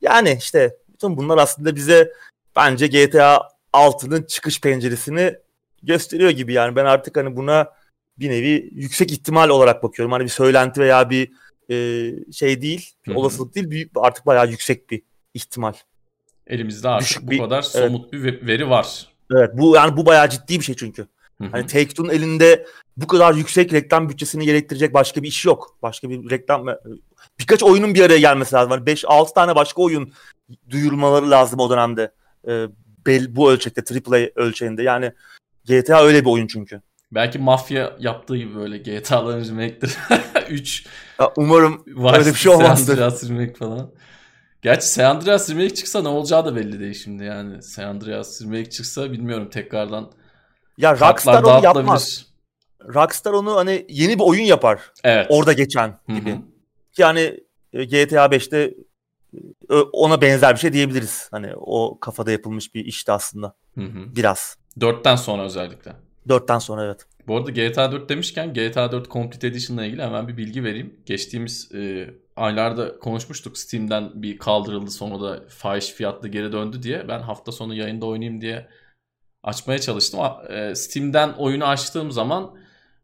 [0.00, 2.12] Yani işte bütün bunlar aslında bize
[2.56, 5.34] bence GTA 6'nın çıkış penceresini
[5.82, 7.70] gösteriyor gibi yani ben artık hani buna
[8.18, 10.12] bir nevi yüksek ihtimal olarak bakıyorum.
[10.12, 11.32] Hani bir söylenti veya bir
[11.70, 15.02] e, şey değil, bir olasılık değil, büyük artık bayağı yüksek bir
[15.34, 15.72] ihtimal.
[16.46, 18.42] Elimizde artık Düşük bu bir, kadar somut evet.
[18.42, 19.06] bir veri var.
[19.32, 21.06] Evet bu yani bu bayağı ciddi bir şey çünkü.
[21.40, 21.48] Hı-hı.
[21.50, 25.78] Hani Take-Two'nun elinde bu kadar yüksek reklam bütçesini gerektirecek başka bir iş yok.
[25.82, 26.66] Başka bir reklam
[27.38, 28.70] birkaç oyunun bir araya gelmesi lazım.
[28.70, 30.12] Hani 5-6 tane başka oyun
[30.70, 32.12] duyurmaları lazım o dönemde.
[32.48, 32.66] Ee,
[33.06, 34.82] bel, bu ölçekte AAA ölçeğinde.
[34.82, 35.12] Yani
[35.64, 36.80] GTA öyle bir oyun çünkü.
[37.12, 40.86] Belki mafya yaptığı gibi böyle GTA'ların remake'leri 3
[41.20, 42.92] ya umarım öyle bir şey olmazdır.
[42.92, 43.90] Andreas remake falan.
[44.62, 47.62] Gerçi San Andreas remake çıksa ne olacağı da belli değil şimdi yani.
[47.62, 50.12] San Andreas remake çıksa bilmiyorum tekrardan
[50.78, 52.26] ya Rockstar onu yapmaz.
[52.94, 54.80] Rockstar onu hani yeni bir oyun yapar.
[55.04, 55.26] Evet.
[55.30, 56.30] Orada geçen gibi.
[56.30, 56.42] Hı-hı.
[56.98, 57.40] Yani
[57.72, 58.74] e, GTA 5'te
[59.70, 61.28] e, ona benzer bir şey diyebiliriz.
[61.30, 63.54] Hani o kafada yapılmış bir işti aslında.
[63.74, 64.16] Hı-hı.
[64.16, 64.56] Biraz.
[64.80, 65.92] Dörtten sonra özellikle.
[66.28, 67.06] Dörtten sonra evet.
[67.26, 70.96] Bu arada GTA 4 demişken GTA 4 Complete Edition ile ilgili hemen bir bilgi vereyim.
[71.06, 73.58] Geçtiğimiz e, aylarda konuşmuştuk.
[73.58, 77.08] Steam'den bir kaldırıldı sonra da fahiş fiyatlı geri döndü diye.
[77.08, 78.68] Ben hafta sonu yayında oynayayım diye
[79.42, 80.20] açmaya çalıştım.
[80.48, 82.54] E, Steam'den oyunu açtığım zaman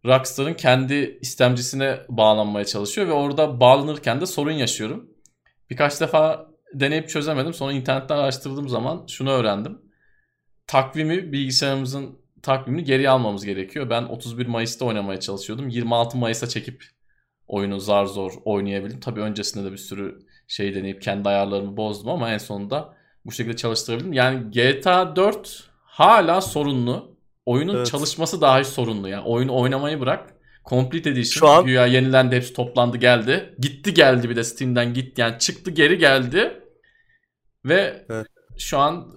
[0.07, 5.11] Rockstar'ın kendi istemcisine bağlanmaya çalışıyor ve orada bağlanırken de sorun yaşıyorum.
[5.71, 7.55] Birkaç defa deneyip çözemedim.
[7.55, 9.79] Sonra internetten araştırdığım zaman şunu öğrendim.
[10.67, 13.91] Takvimi bilgisayarımızın takvimini geri almamız gerekiyor.
[13.91, 15.69] Ben 31 Mayıs'ta oynamaya çalışıyordum.
[15.69, 16.85] 26 Mayıs'a çekip
[17.47, 19.01] oyunu zar zor oynayabildim.
[19.01, 23.57] Tabii öncesinde de bir sürü şey deneyip kendi ayarlarımı bozdum ama en sonunda bu şekilde
[23.57, 24.13] çalıştırabildim.
[24.13, 27.19] Yani GTA 4 hala sorunlu.
[27.47, 27.87] Oyunun evet.
[27.87, 29.25] çalışması dahi sorunlu ya.
[29.25, 30.35] Oyunu oynamayı bırak.
[30.69, 31.65] Complete Edition Şu an...
[31.65, 33.55] güya yenilendi hepsi toplandı geldi.
[33.59, 36.63] Gitti geldi bir de Steam'den gitti yani çıktı geri geldi.
[37.65, 38.27] Ve evet.
[38.59, 39.13] şu an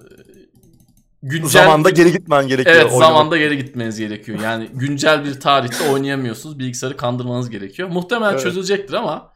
[1.23, 2.75] güncel zamanda geri gitmen gerekiyor.
[2.75, 3.07] Evet, oynamak.
[3.07, 4.39] zamanda geri gitmeniz gerekiyor.
[4.43, 6.59] Yani güncel bir tarihte oynayamıyorsunuz.
[6.59, 7.89] Bilgisayarı kandırmanız gerekiyor.
[7.89, 8.41] Muhtemelen evet.
[8.41, 9.31] çözülecektir ama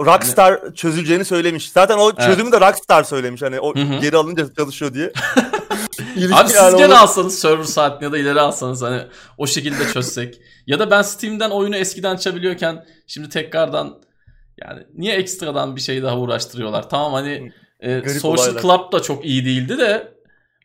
[0.00, 0.74] Rockstar hani...
[0.74, 1.70] çözüleceğini söylemiş.
[1.70, 2.60] Zaten o çözümü evet.
[2.60, 3.42] de Rockstar söylemiş.
[3.42, 4.00] Hani o Hı-hı.
[4.00, 5.12] geri alınca çalışıyor diye.
[6.32, 6.98] Abi siz yani gene onu...
[6.98, 9.02] alsanız server saatini ya da ileri alsanız hani
[9.38, 10.40] o şekilde çözsek.
[10.66, 13.98] ya da ben Steam'den oyunu eskiden açabiliyorken şimdi tekrardan
[14.64, 16.88] yani niye ekstradan bir şey daha uğraştırıyorlar?
[16.88, 18.62] Tamam hani e, Social olaylar.
[18.62, 20.15] Club da çok iyi değildi de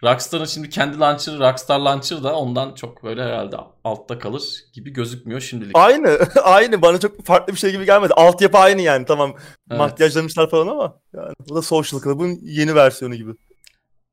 [0.04, 5.42] Rockstar'ın şimdi kendi launcher'ı Rockstar Launcher da ondan çok böyle herhalde altta kalır gibi gözükmüyor
[5.42, 5.72] şimdilik.
[5.78, 6.20] Aynı.
[6.44, 6.82] aynı.
[6.82, 8.14] Bana çok farklı bir şey gibi gelmedi.
[8.14, 9.06] Altyapı aynı yani.
[9.06, 9.36] Tamam
[9.70, 9.80] evet.
[9.80, 13.32] makyajlamışlar falan ama yani bu da Social Club'ın yeni versiyonu gibi.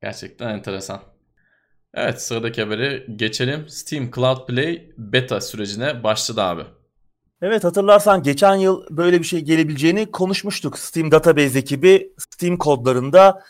[0.01, 1.01] Gerçekten enteresan.
[1.93, 3.69] Evet sıradaki haberi geçelim.
[3.69, 6.63] Steam Cloud Play beta sürecine başladı abi.
[7.41, 10.79] Evet hatırlarsan geçen yıl böyle bir şey gelebileceğini konuşmuştuk.
[10.79, 13.43] Steam Database ekibi Steam kodlarında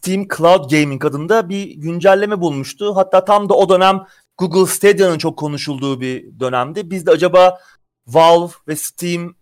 [0.00, 2.96] Steam Cloud Gaming adında bir güncelleme bulmuştu.
[2.96, 4.06] Hatta tam da o dönem
[4.38, 6.90] Google Stadia'nın çok konuşulduğu bir dönemdi.
[6.90, 7.58] Biz de acaba
[8.06, 9.34] Valve ve Steam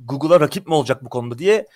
[0.00, 1.66] Google'a rakip mi olacak bu konuda diye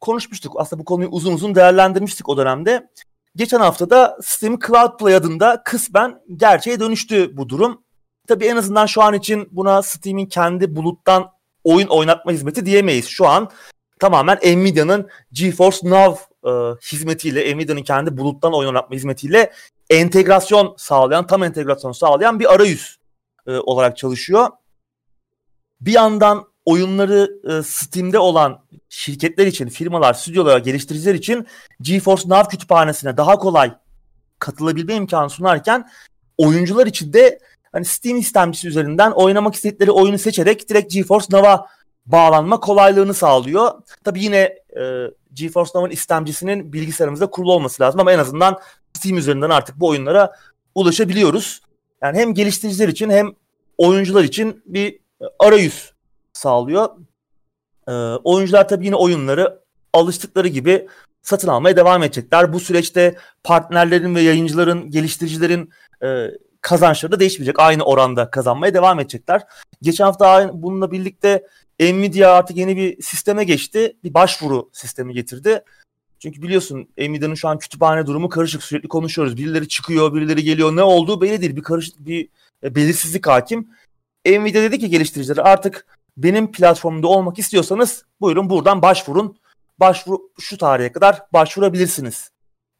[0.00, 0.52] konuşmuştuk.
[0.56, 2.90] Aslında bu konuyu uzun uzun değerlendirmiştik o dönemde.
[3.36, 7.84] Geçen hafta da Steam Cloud Play adında kısmen gerçeğe dönüştü bu durum.
[8.28, 11.30] Tabii en azından şu an için buna Steam'in kendi buluttan
[11.64, 13.06] oyun oynatma hizmeti diyemeyiz.
[13.06, 13.50] Şu an
[13.98, 16.50] tamamen Nvidia'nın GeForce Now e,
[16.92, 19.52] hizmetiyle, Nvidia'nın kendi buluttan oyun oynatma hizmetiyle
[19.90, 22.98] entegrasyon sağlayan, tam entegrasyon sağlayan bir arayüz
[23.46, 24.48] e, olarak çalışıyor.
[25.80, 31.46] Bir yandan oyunları e, Steam'de olan şirketler için, firmalar, stüdyolar, geliştiriciler için
[31.80, 33.74] GeForce Now kütüphanesine daha kolay
[34.38, 35.88] katılabilme imkanı sunarken
[36.38, 37.38] oyuncular için de
[37.72, 41.66] hani Steam istemcisi üzerinden oynamak istedikleri oyunu seçerek direkt GeForce Now'a
[42.06, 43.72] bağlanma kolaylığını sağlıyor.
[44.04, 44.38] Tabi yine
[44.76, 48.58] e, GeForce Now'ın istemcisinin bilgisayarımızda kurulu olması lazım ama en azından
[48.92, 50.32] Steam üzerinden artık bu oyunlara
[50.74, 51.60] ulaşabiliyoruz.
[52.02, 53.32] Yani hem geliştiriciler için hem
[53.78, 54.98] oyuncular için bir
[55.38, 55.92] arayüz
[56.32, 56.88] sağlıyor.
[57.88, 57.92] E,
[58.24, 59.60] oyuncular tabii yine oyunları
[59.92, 60.88] alıştıkları gibi
[61.22, 62.52] satın almaya devam edecekler.
[62.52, 65.70] Bu süreçte partnerlerin ve yayıncıların, geliştiricilerin
[66.02, 67.58] e, kazançları da değişmeyecek.
[67.58, 69.42] Aynı oranda kazanmaya devam edecekler.
[69.82, 71.46] Geçen hafta bununla birlikte
[71.80, 73.96] Nvidia artık yeni bir sisteme geçti.
[74.04, 75.64] Bir başvuru sistemi getirdi.
[76.18, 78.62] Çünkü biliyorsun Nvidia'nın şu an kütüphane durumu karışık.
[78.62, 79.36] Sürekli konuşuyoruz.
[79.36, 80.76] Birileri çıkıyor, birileri geliyor.
[80.76, 81.56] Ne olduğu belli değil.
[81.56, 82.28] Bir karışık bir
[82.62, 83.68] e, belirsizlik hakim.
[84.26, 89.36] Nvidia dedi ki geliştiricilere artık benim platformumda olmak istiyorsanız buyurun buradan başvurun.
[89.80, 92.30] Başvuru şu tarihe kadar başvurabilirsiniz.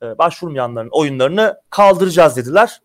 [0.03, 2.83] Ee, başvurmayanların oyunlarını kaldıracağız dediler.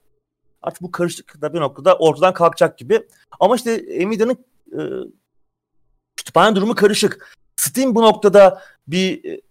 [0.62, 3.08] Artık bu karışıklık da bir noktada ortadan kalkacak gibi.
[3.39, 4.80] Ama işte Nvidia'nın e,
[6.29, 7.35] kütüphane durumu karışık.
[7.55, 9.41] Steam bu noktada bir e,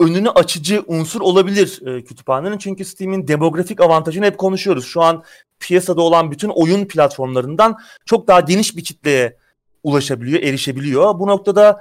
[0.00, 2.58] önünü açıcı unsur olabilir e, kütüphanenin.
[2.58, 4.86] Çünkü Steam'in demografik avantajını hep konuşuyoruz.
[4.86, 5.24] Şu an
[5.60, 9.36] piyasada olan bütün oyun platformlarından çok daha geniş bir kitleye
[9.82, 11.18] ulaşabiliyor, erişebiliyor.
[11.18, 11.80] Bu noktada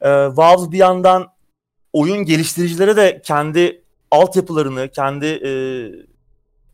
[0.00, 1.26] e, Valve bir yandan
[1.92, 5.50] oyun geliştiricilere de kendi altyapılarını, kendi e,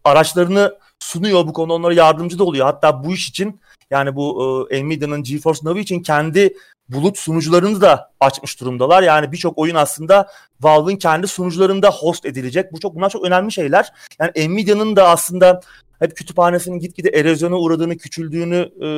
[0.05, 1.47] araçlarını sunuyor.
[1.47, 2.67] Bu konuda onlara yardımcı da oluyor.
[2.67, 6.55] Hatta bu iş için yani bu e, Nvidia'nın GeForce Now için kendi
[6.93, 9.03] bulut sunucularını da açmış durumdalar.
[9.03, 10.29] Yani birçok oyun aslında
[10.61, 12.73] Valve'ın kendi sunucularında host edilecek.
[12.73, 13.93] Bu çok bunlar çok önemli şeyler.
[14.21, 15.61] Yani Nvidia'nın da aslında
[15.99, 18.89] hep kütüphanesinin gitgide erozyona uğradığını, küçüldüğünü e,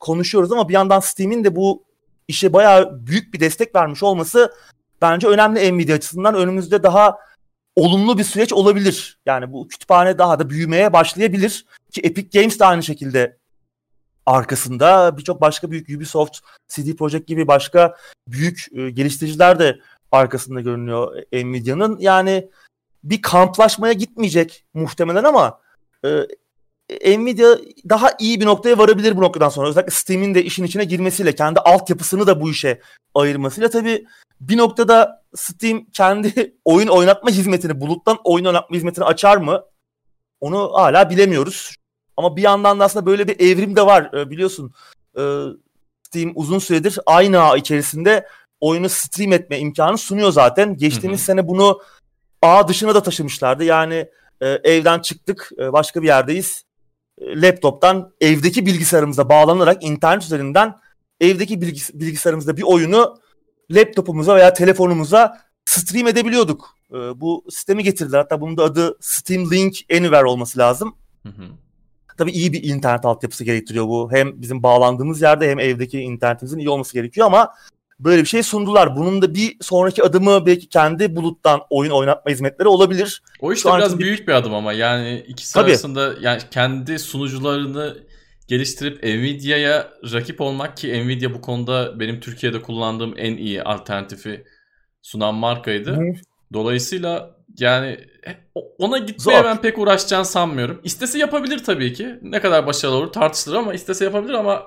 [0.00, 1.84] konuşuyoruz ama bir yandan Steam'in de bu
[2.28, 4.52] işe bayağı büyük bir destek vermiş olması
[5.02, 6.34] bence önemli Nvidia açısından.
[6.34, 7.18] Önümüzde daha
[7.76, 9.18] olumlu bir süreç olabilir.
[9.26, 11.66] Yani bu kütüphane daha da büyümeye başlayabilir.
[11.92, 13.36] Ki Epic Games de aynı şekilde
[14.26, 17.96] arkasında birçok başka büyük Ubisoft, CD Projekt gibi başka
[18.28, 19.78] büyük e, geliştiriciler de
[20.12, 21.98] arkasında görünüyor Nvidia'nın.
[22.00, 22.50] Yani
[23.04, 25.60] bir kamplaşmaya gitmeyecek muhtemelen ama
[26.04, 26.26] e,
[27.18, 27.56] Nvidia
[27.88, 29.68] daha iyi bir noktaya varabilir bu noktadan sonra.
[29.68, 32.80] Özellikle Steam'in de işin içine girmesiyle, kendi altyapısını da bu işe
[33.14, 34.06] ayırmasıyla tabii
[34.40, 39.64] bir noktada Steam kendi oyun oynatma hizmetini, buluttan oyun oynatma hizmetini açar mı?
[40.40, 41.76] Onu hala bilemiyoruz.
[42.16, 44.72] Ama bir yandan da aslında böyle bir evrim de var e, biliyorsun.
[45.18, 45.22] E,
[46.02, 48.26] Steam uzun süredir aynı ağ içerisinde
[48.60, 50.76] oyunu stream etme imkanı sunuyor zaten.
[50.76, 51.26] Geçtiğimiz Hı-hı.
[51.26, 51.80] sene bunu
[52.42, 53.64] ağ dışına da taşımışlardı.
[53.64, 54.08] Yani
[54.40, 56.64] e, evden çıktık başka bir yerdeyiz.
[57.20, 60.74] Laptop'tan evdeki bilgisayarımıza bağlanarak internet üzerinden
[61.20, 63.18] evdeki bilgis- bilgisayarımızda bir oyunu
[63.70, 66.76] laptopumuza veya telefonumuza stream edebiliyorduk.
[67.14, 68.18] bu sistemi getirdiler.
[68.18, 70.96] Hatta bunun da adı Steam Link Anywhere olması lazım.
[71.22, 71.44] Hı hı.
[72.18, 74.12] Tabii iyi bir internet altyapısı gerektiriyor bu.
[74.12, 77.50] Hem bizim bağlandığımız yerde hem evdeki internetimizin iyi olması gerekiyor ama
[78.00, 78.96] böyle bir şey sundular.
[78.96, 83.22] Bunun da bir sonraki adımı belki kendi buluttan oyun oynatma hizmetleri olabilir.
[83.40, 84.04] O işte Şu biraz bir...
[84.04, 85.70] büyük bir adım ama yani ikisi Tabii.
[85.70, 87.96] arasında yani kendi sunucularını
[88.48, 94.44] geliştirip Nvidia'ya rakip olmak ki Nvidia bu konuda benim Türkiye'de kullandığım en iyi alternatifi
[95.02, 95.96] sunan markaydı.
[95.96, 96.12] Hı.
[96.52, 97.98] Dolayısıyla yani
[98.78, 99.44] ona gitmeye Zor.
[99.44, 100.80] ben pek uğraşacağını sanmıyorum.
[100.84, 102.18] İstese yapabilir tabii ki.
[102.22, 104.62] Ne kadar başarılı olur tartışılır ama istese yapabilir ama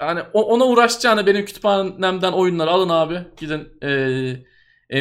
[0.00, 3.18] yani ona uğraşacağını benim kütüphanemden oyunları alın abi.
[3.36, 3.90] Gidin e,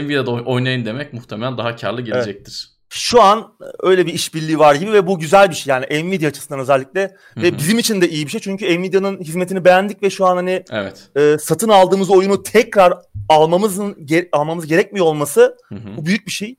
[0.02, 2.70] Nvidia'da oynayın demek muhtemelen daha karlı gelecektir.
[2.70, 2.80] Evet.
[2.92, 6.60] Şu an öyle bir işbirliği var gibi ve bu güzel bir şey yani Nvidia açısından
[6.60, 7.44] özellikle Hı-hı.
[7.44, 10.64] ve bizim için de iyi bir şey çünkü Nvidia'nın hizmetini beğendik ve şu an hani
[10.72, 11.10] evet.
[11.16, 12.94] e, satın aldığımız oyunu tekrar
[13.30, 15.98] almamızın ge- almamız gerekmiyor olması Hı-hı.
[15.98, 16.56] bu büyük bir şey.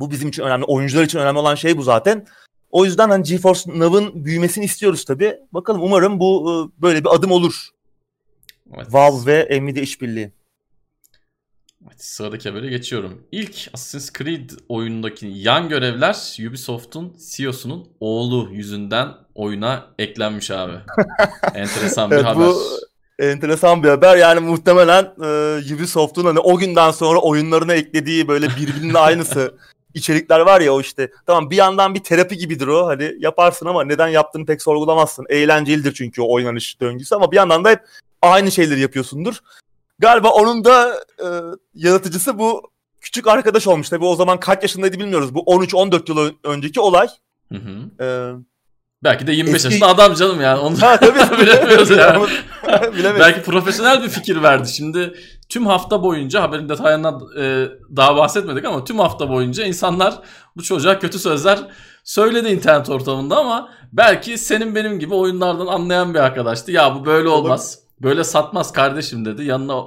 [0.00, 0.64] Bu bizim için önemli.
[0.64, 2.26] Oyuncular için önemli olan şey bu zaten.
[2.70, 5.36] O yüzden hani GeForce Now'ın büyümesini istiyoruz tabii.
[5.52, 7.68] Bakalım umarım bu e, böyle bir adım olur.
[8.76, 8.86] Evet.
[8.90, 10.32] Valve ve Nvidia işbirliği.
[11.86, 13.22] Evet, sıradaki habere geçiyorum.
[13.32, 20.72] İlk Assassin's Creed oyunundaki yan görevler Ubisoft'un CEO'sunun oğlu yüzünden oyuna eklenmiş abi.
[21.54, 22.46] Enteresan bir evet, haber.
[22.46, 22.62] Bu
[23.18, 24.16] enteresan bir haber.
[24.16, 29.54] Yani muhtemelen e, Ubisoft'un hani o günden sonra oyunlarına eklediği böyle birbirinin aynısı
[29.98, 31.10] içerikler var ya o işte.
[31.26, 32.86] Tamam bir yandan bir terapi gibidir o.
[32.86, 35.26] Hani yaparsın ama neden yaptığını pek sorgulamazsın.
[35.28, 37.80] Eğlencelidir çünkü o oynanış döngüsü ama bir yandan da hep
[38.22, 39.38] aynı şeyleri yapıyorsundur.
[39.98, 41.26] Galiba onun da e,
[41.74, 43.88] yaratıcısı bu küçük arkadaş olmuş.
[43.88, 45.34] Tabii o zaman kaç yaşındaydı bilmiyoruz.
[45.34, 47.08] Bu 13-14 yıl önceki olay.
[47.52, 48.04] Hı hı.
[48.04, 48.32] Ee,
[49.04, 49.66] Belki de 25 Eski...
[49.66, 50.60] yaşında adam canım yani.
[50.60, 51.38] Onu ha, tabii.
[51.42, 52.26] bilemiyoruz yani.
[53.18, 54.68] Belki profesyonel bir fikir verdi.
[54.68, 55.14] Şimdi
[55.48, 60.14] tüm hafta boyunca haberin detaylarından e, daha bahsetmedik ama tüm hafta boyunca insanlar
[60.56, 61.58] bu çocuğa kötü sözler
[62.04, 66.72] söyledi internet ortamında ama belki senin benim gibi oyunlardan anlayan bir arkadaştı.
[66.72, 67.78] Ya bu böyle olmaz.
[68.02, 69.44] Böyle satmaz kardeşim dedi.
[69.44, 69.84] Yanına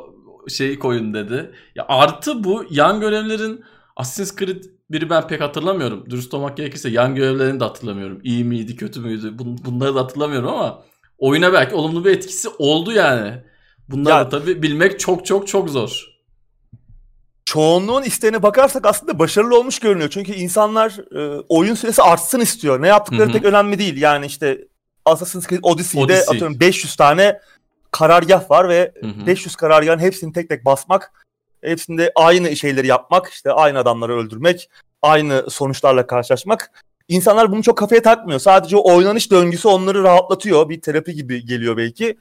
[0.49, 1.51] şeyi koyun dedi.
[1.75, 3.63] Ya artı bu yan görevlerin
[4.01, 6.05] Assassin's Creed biri ben pek hatırlamıyorum.
[6.09, 8.19] Dürüst olmak gerekirse yan görevlerini de hatırlamıyorum.
[8.23, 10.83] İyi miydi kötü müydü bunları da hatırlamıyorum ama
[11.17, 13.43] oyuna belki olumlu bir etkisi oldu yani.
[13.89, 16.07] Bunları ya, tabii bilmek çok çok çok zor.
[17.45, 20.09] Çoğunluğun isteğine bakarsak aslında başarılı olmuş görünüyor.
[20.09, 22.81] Çünkü insanlar e, oyun süresi artsın istiyor.
[22.81, 23.33] Ne yaptıkları Hı-hı.
[23.33, 24.01] pek önemli değil.
[24.01, 24.67] Yani işte
[25.05, 26.35] Assassin's Creed Odyssey'de Odyssey.
[26.35, 27.39] atıyorum 500 tane
[27.91, 29.27] karargah var ve Hı-hı.
[29.27, 31.11] 500 karargahın hepsini tek tek basmak
[31.61, 34.69] Hepsinde aynı şeyleri yapmak, işte aynı adamları öldürmek,
[35.01, 36.71] aynı sonuçlarla karşılaşmak.
[37.07, 38.39] İnsanlar bunu çok kafaya takmıyor.
[38.39, 40.69] Sadece o oynanış döngüsü onları rahatlatıyor.
[40.69, 42.17] Bir terapi gibi geliyor belki.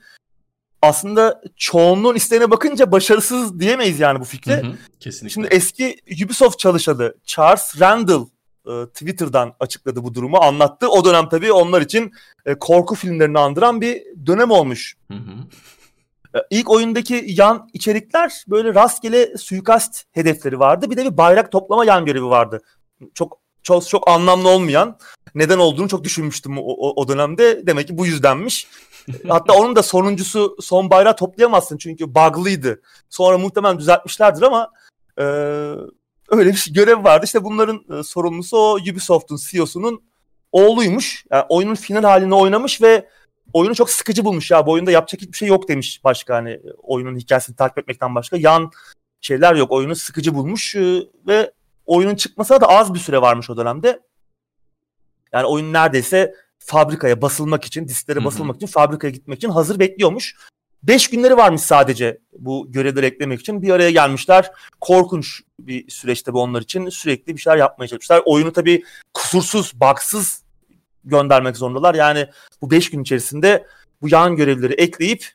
[0.81, 4.63] Aslında çoğunluğun isteğine bakınca başarısız diyemeyiz yani bu fikre.
[4.63, 5.33] Hı hı, kesinlikle.
[5.33, 8.25] Şimdi eski Ubisoft çalışanı Charles Randall
[8.65, 10.89] e, Twitter'dan açıkladı bu durumu, anlattı.
[10.89, 12.11] O dönem tabii onlar için
[12.45, 14.95] e, korku filmlerini andıran bir dönem olmuş.
[15.07, 15.33] Hı hı.
[16.35, 20.89] Ee, ilk oyundaki yan içerikler böyle rastgele suikast hedefleri vardı.
[20.89, 22.61] Bir de bir bayrak toplama yan görevi vardı.
[23.13, 24.97] Çok çok çok anlamlı olmayan.
[25.35, 27.67] Neden olduğunu çok düşünmüştüm o, o, dönemde.
[27.67, 28.67] Demek ki bu yüzdenmiş.
[29.27, 32.81] Hatta onun da sonuncusu son bayrağı toplayamazsın çünkü bug'lıydı.
[33.09, 34.71] Sonra muhtemelen düzeltmişlerdir ama
[35.17, 35.23] e,
[36.29, 37.25] öyle bir şey, görev vardı.
[37.25, 40.03] İşte bunların e, sorumlusu o Ubisoft'un CEO'sunun
[40.51, 41.25] oğluymuş.
[41.31, 43.07] Yani oyunun final halini oynamış ve
[43.53, 44.65] oyunu çok sıkıcı bulmuş ya.
[44.65, 48.37] Bu oyunda yapacak hiçbir şey yok demiş başka hani oyunun hikayesini takip etmekten başka.
[48.37, 48.71] Yan
[49.21, 49.71] şeyler yok.
[49.71, 51.51] Oyunu sıkıcı bulmuş e, ve
[51.85, 53.99] oyunun çıkmasına da az bir süre varmış o dönemde.
[55.33, 60.35] Yani oyun neredeyse fabrikaya basılmak için, disklere basılmak için, fabrikaya gitmek için hazır bekliyormuş.
[60.83, 63.61] Beş günleri varmış sadece bu görevleri eklemek için.
[63.61, 64.51] Bir araya gelmişler.
[64.79, 66.89] Korkunç bir süreçte bu onlar için.
[66.89, 68.21] Sürekli bir şeyler yapmaya çalışmışlar.
[68.25, 68.83] Oyunu tabii
[69.13, 70.43] kusursuz, baksız
[71.05, 71.95] göndermek zorundalar.
[71.95, 72.27] Yani
[72.61, 73.65] bu 5 gün içerisinde
[74.01, 75.25] bu yan görevleri ekleyip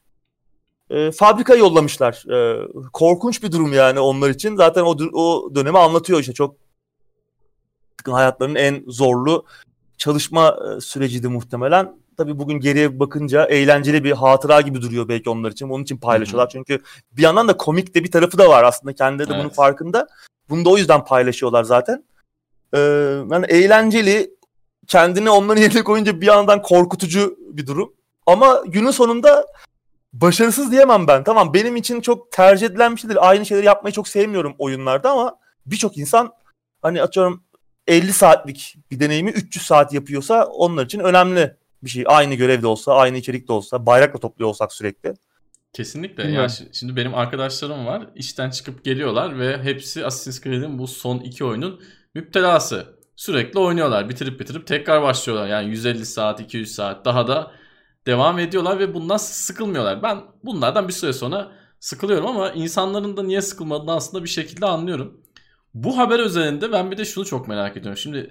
[0.91, 2.25] e, fabrikaya yollamışlar.
[2.33, 4.57] E, korkunç bir durum yani onlar için.
[4.57, 6.57] Zaten o, o dönemi anlatıyor işte çok
[8.11, 9.45] hayatlarının en zorlu
[9.99, 11.97] çalışma e, süreciydi muhtemelen.
[12.17, 15.69] Tabii bugün geriye bakınca eğlenceli bir hatıra gibi duruyor belki onlar için.
[15.69, 16.45] Onun için paylaşıyorlar.
[16.45, 16.53] Hı-hı.
[16.53, 18.95] Çünkü bir yandan da komik de bir tarafı da var aslında.
[18.95, 19.45] Kendileri de evet.
[19.45, 20.07] bunun farkında.
[20.49, 22.05] Bunu da o yüzden paylaşıyorlar zaten.
[22.75, 22.79] Ee,
[23.31, 24.31] yani eğlenceli,
[24.87, 27.93] kendini onların yerine koyunca bir yandan korkutucu bir durum.
[28.27, 29.47] Ama günün sonunda
[30.13, 31.25] başarısız diyemem ben.
[31.25, 33.29] Tamam benim için çok tercih edilen bir şeydir.
[33.29, 36.33] Aynı şeyleri yapmayı çok sevmiyorum oyunlarda ama birçok insan
[36.83, 37.43] hani atıyorum
[37.87, 42.05] 50 saatlik bir deneyimi 300 saat yapıyorsa onlar için önemli bir şey.
[42.07, 45.15] Aynı görevde olsa, aynı içerikte olsa, bayrakla topluyor olsak sürekli.
[45.73, 46.25] Kesinlikle.
[46.25, 46.51] Bilmiyorum.
[46.61, 48.07] Yani şimdi benim arkadaşlarım var.
[48.15, 51.83] İşten çıkıp geliyorlar ve hepsi Assassin's Creed'in bu son iki oyunun
[52.15, 54.09] müptelası sürekli oynuyorlar.
[54.09, 55.49] Bitirip bitirip tekrar başlıyorlar.
[55.49, 57.53] Yani 150 saat, 200 saat daha da
[58.07, 60.03] devam ediyorlar ve bundan sıkılmıyorlar.
[60.03, 65.21] Ben bunlardan bir süre sonra sıkılıyorum ama insanların da niye sıkılmadığını aslında bir şekilde anlıyorum.
[65.75, 67.99] Bu haber üzerinde ben bir de şunu çok merak ediyorum.
[67.99, 68.31] Şimdi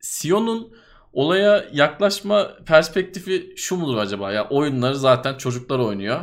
[0.00, 0.72] Sion'un
[1.12, 4.32] olaya yaklaşma perspektifi şu mudur acaba?
[4.32, 6.20] Ya oyunları zaten çocuklar oynuyor.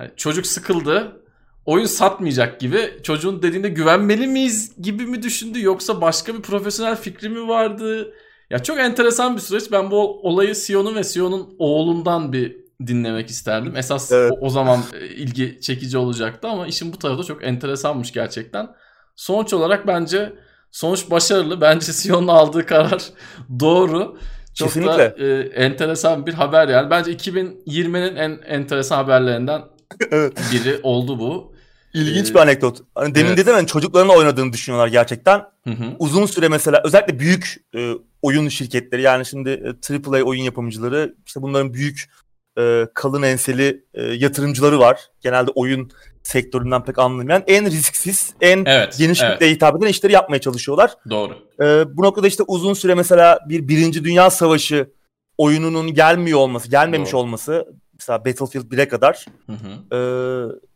[0.00, 1.22] Yani çocuk sıkıldı
[1.66, 7.28] oyun satmayacak gibi çocuğun dediğinde güvenmeli miyiz gibi mi düşündü yoksa başka bir profesyonel fikri
[7.28, 8.14] mi vardı?
[8.50, 9.72] Ya çok enteresan bir süreç.
[9.72, 13.76] Ben bu olayı Sion'un ve Sion'un oğlundan bir dinlemek isterdim.
[13.76, 14.32] Esas evet.
[14.32, 18.68] o, o zaman e, ilgi çekici olacaktı ama işin bu tarafı da çok enteresanmış gerçekten.
[19.16, 20.32] Sonuç olarak bence
[20.70, 21.60] sonuç başarılı.
[21.60, 23.04] Bence Sion'un aldığı karar
[23.60, 24.18] doğru.
[24.54, 24.98] Çok Kesinlikle.
[24.98, 26.90] da e, enteresan bir haber yani.
[26.90, 29.62] Bence 2020'nin en enteresan haberlerinden
[30.10, 30.38] evet.
[30.52, 31.55] biri oldu bu.
[31.96, 32.78] İlginç ee, bir anekdot.
[32.94, 33.38] Hani demin evet.
[33.38, 35.38] dedim hani çocuklarına oynadığını düşünüyorlar gerçekten.
[35.64, 35.96] Hı hı.
[35.98, 37.92] Uzun süre mesela özellikle büyük e,
[38.22, 42.10] oyun şirketleri yani şimdi e, AAA oyun yapımcıları işte bunların büyük
[42.58, 45.00] e, kalın enseli e, yatırımcıları var.
[45.20, 45.90] Genelde oyun
[46.22, 49.32] sektöründen pek anlamayan en risksiz, en evet, geniş evet.
[49.32, 50.94] kitleye hitap eden işleri yapmaya çalışıyorlar.
[51.10, 51.32] Doğru.
[51.60, 54.90] E, bu noktada işte uzun süre mesela bir Birinci Dünya Savaşı
[55.38, 57.20] oyununun gelmiyor olması, gelmemiş Doğru.
[57.20, 57.66] olması
[58.08, 59.96] mesela Battlefield 1'e kadar hı hı.
[59.96, 60.00] E,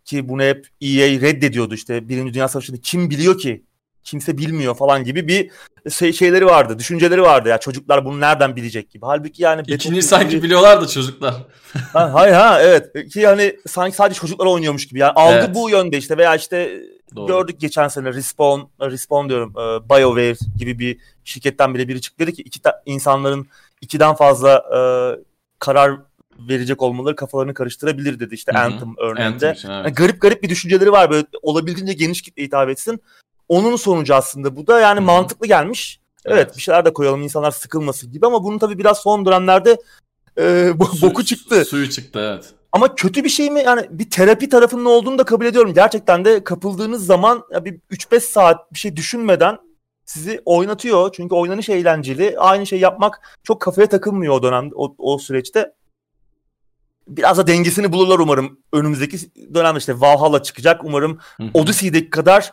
[0.05, 3.65] ki bunu hep EA reddediyordu işte Birinci Dünya Savaşı'nda kim biliyor ki
[4.05, 5.51] kimse bilmiyor falan gibi bir
[5.91, 9.07] şey, şeyleri vardı, düşünceleri vardı ya çocuklar bunu nereden bilecek gibi.
[9.07, 10.43] Halbuki yani ikinci sanki gibi...
[10.43, 11.35] biliyorlar da çocuklar.
[11.93, 14.99] ha, hayır ha evet ki hani sanki sadece çocuklar oynuyormuş gibi.
[14.99, 15.55] Yani algı evet.
[15.55, 16.83] bu yönde işte veya işte
[17.17, 17.27] Doğru.
[17.27, 22.33] gördük geçen sene Respawn Respawn diyorum e, BioWare gibi bir şirketten bile biri çıktı dedi
[22.33, 23.47] ki iki ta- insanların
[23.81, 24.81] ikiden fazla e,
[25.59, 26.10] karar
[26.49, 28.63] verecek olmaları kafalarını karıştırabilir dedi işte Hı-hı.
[28.63, 29.49] Anthem örneğinde.
[29.49, 29.85] Anthem, evet.
[29.85, 33.01] yani garip garip bir düşünceleri var böyle olabildiğince geniş kitle hitap etsin.
[33.49, 35.07] Onun sonucu aslında bu da yani Hı-hı.
[35.07, 36.01] mantıklı gelmiş.
[36.25, 36.39] Evet.
[36.39, 39.79] evet bir şeyler de koyalım insanlar sıkılmasın gibi ama bunun tabii biraz son dönemlerde
[40.39, 41.65] e, Su, boku çıktı.
[41.65, 42.55] Suyu çıktı evet.
[42.73, 43.63] Ama kötü bir şey mi?
[43.67, 45.75] Yani bir terapi tarafının olduğunu da kabul ediyorum.
[45.75, 49.59] Gerçekten de kapıldığınız zaman bir 3-5 saat bir şey düşünmeden
[50.05, 51.13] sizi oynatıyor.
[51.13, 52.39] Çünkü oynanış eğlenceli.
[52.39, 55.73] Aynı şey yapmak çok kafaya takılmıyor o dönemde, o, o süreçte.
[57.11, 58.59] Biraz da dengesini bulurlar umarım.
[58.73, 59.19] Önümüzdeki
[59.55, 60.85] dönemde işte Valhalla çıkacak.
[60.85, 61.19] Umarım
[61.55, 62.53] Odyssey'deki kadar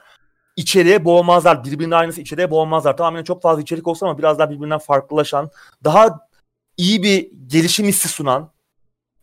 [0.55, 1.63] içeriye boğmazlar.
[1.63, 2.97] Birbirinin aynısı içeriye boğmazlar.
[2.97, 5.49] Tamamen çok fazla içerik olsa ama biraz daha birbirinden farklılaşan,
[5.83, 6.19] daha
[6.77, 8.51] iyi bir gelişim hissi sunan,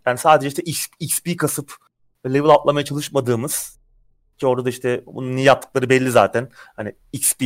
[0.07, 0.63] yani sadece işte
[1.01, 1.75] XP kasıp
[2.27, 3.79] level atlamaya çalışmadığımız
[4.39, 6.51] ki orada da işte bunun niye yaptıkları belli zaten.
[6.77, 7.43] Hani XP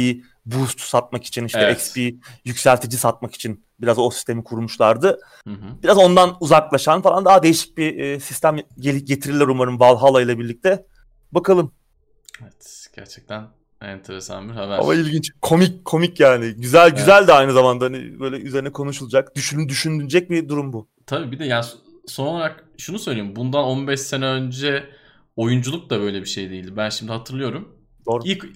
[0.47, 1.76] boost satmak için işte evet.
[1.76, 1.99] XP
[2.45, 5.20] yükseltici satmak için biraz o sistemi kurmuşlardı.
[5.45, 5.83] Hı hı.
[5.83, 10.87] Biraz ondan uzaklaşan falan daha değişik bir e, sistem getirirler umarım Valhalla ile birlikte.
[11.33, 11.72] Bakalım.
[12.43, 13.49] Evet gerçekten
[13.81, 14.79] enteresan bir haber.
[14.79, 15.31] Ama ilginç.
[15.43, 16.55] Komik komik yani.
[16.57, 17.29] Güzel güzel evet.
[17.29, 20.89] de aynı zamanda hani böyle üzerine konuşulacak, düşün düşünülecek bir durum bu.
[21.07, 21.64] Tabii bir de yani
[22.07, 23.37] son olarak şunu söyleyeyim.
[23.37, 24.85] Bundan 15 sene önce
[25.37, 26.76] oyunculuk da böyle bir şey değildi.
[26.76, 27.76] Ben şimdi hatırlıyorum.
[28.07, 28.22] Doğru.
[28.24, 28.47] İlk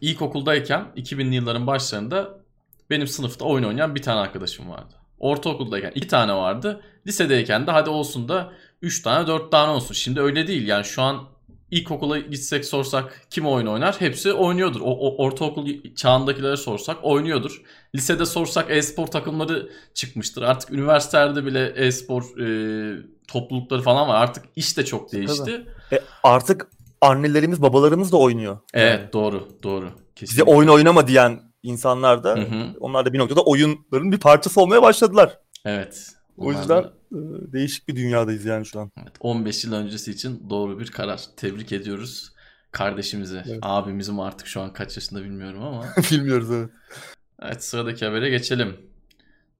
[0.00, 2.43] ilkokuldayken 2000'li yılların başlarında
[2.90, 4.94] benim sınıfta oyun oynayan bir tane arkadaşım vardı.
[5.18, 6.80] Ortaokuldayken iki tane vardı.
[7.06, 9.94] Lisedeyken de hadi olsun da 3 tane 4 tane olsun.
[9.94, 10.68] Şimdi öyle değil.
[10.68, 11.28] Yani şu an
[11.70, 14.00] ilkokula gitsek sorsak kim oyun oynar?
[14.00, 14.80] Hepsi oynuyordur.
[14.80, 17.62] O, o ortaokul çağındakilere sorsak oynuyordur.
[17.94, 20.42] Lisede sorsak e-spor takımları çıkmıştır.
[20.42, 24.22] Artık üniversitelerde bile e-spor e, toplulukları falan var.
[24.22, 25.66] Artık iş de çok değişti.
[25.92, 26.68] E, artık
[27.00, 28.58] annelerimiz babalarımız da oynuyor.
[28.74, 29.12] Evet yani.
[29.12, 29.90] doğru doğru.
[30.16, 30.42] Kesinlikle.
[30.46, 32.76] Bize oyun oynama diyen insanlar da hı hı.
[32.80, 35.38] onlar da bir noktada oyunların bir parçası olmaya başladılar.
[35.64, 36.10] Evet.
[36.36, 36.92] O yüzden da...
[37.12, 37.18] E,
[37.52, 38.90] değişik bir dünyadayız yani şu an.
[39.02, 41.20] Evet, 15 yıl öncesi için doğru bir karar.
[41.36, 42.32] Tebrik ediyoruz
[42.70, 43.42] kardeşimizi.
[43.46, 43.58] Evet.
[43.62, 45.84] Abimizim artık şu an kaç yaşında bilmiyorum ama.
[46.10, 46.70] Bilmiyoruz evet.
[47.42, 48.76] Evet sıradaki habere geçelim.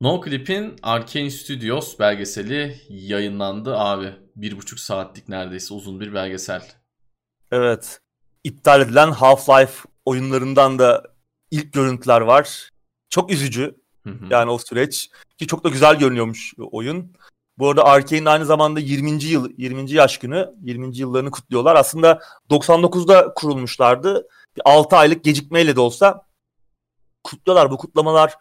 [0.01, 4.13] No Clip'in Arkane Studios belgeseli yayınlandı abi.
[4.37, 6.63] Bir buçuk saatlik neredeyse uzun bir belgesel.
[7.53, 8.01] Evet.
[8.45, 11.14] İptal edilen Half-Life oyunlarından da
[11.55, 12.71] ilk görüntüler var.
[13.11, 13.75] Çok üzücü.
[14.03, 14.25] Hı hı.
[14.31, 15.11] Yani o süreç.
[15.39, 17.13] Ki çok da güzel görünüyormuş oyun.
[17.59, 19.25] Bu arada Arkane'in aynı zamanda 20.
[19.25, 19.91] yıl 20.
[19.91, 20.97] yaş günü, 20.
[20.97, 21.77] yıllarını kutluyorlar.
[21.77, 24.29] Aslında 99'da kurulmuşlardı.
[24.57, 26.27] Bir 6 aylık gecikmeyle de olsa
[27.25, 27.71] kutluyorlar.
[27.71, 28.35] Bu kutlamalar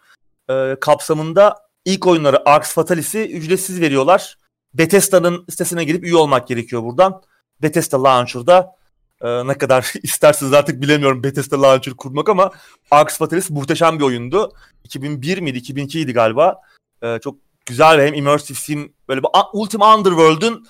[0.50, 4.38] e, kapsamında ilk oyunları Arx Fatalis'i ücretsiz veriyorlar.
[4.74, 7.22] Bethesda'nın sitesine girip üye olmak gerekiyor buradan.
[7.62, 8.76] Bethesda Launcher'da
[9.22, 12.50] e, ne kadar isterseniz artık bilemiyorum Bethesda Launcher kurmak ama
[12.90, 14.52] Arx Fatalis muhteşem bir oyundu.
[14.84, 16.60] 2001 miydi 2002 idi galiba.
[17.02, 17.36] E, çok
[17.66, 20.66] güzel ve hem immersive sim böyle bir Ultima Underworld'un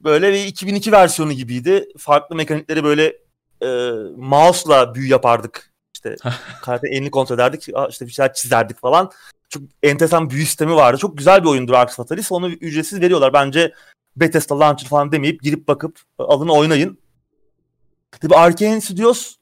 [0.00, 1.88] böyle bir 2002 versiyonu gibiydi.
[1.98, 3.16] Farklı mekanikleri böyle
[3.62, 5.72] e, mouse'la büyü yapardık.
[5.94, 6.16] İşte
[6.62, 7.68] karakter elini kontrol ederdik.
[7.88, 9.10] işte bir şeyler çizerdik falan.
[9.48, 10.98] Çok enteresan büyü sistemi vardı.
[10.98, 12.32] Çok güzel bir oyundur Arx Fatalis.
[12.32, 13.32] Onu ücretsiz veriyorlar.
[13.32, 13.74] Bence
[14.16, 16.98] Bethesda Launcher falan demeyip girip bakıp alın oynayın.
[18.20, 19.36] Tabii Arkane Studios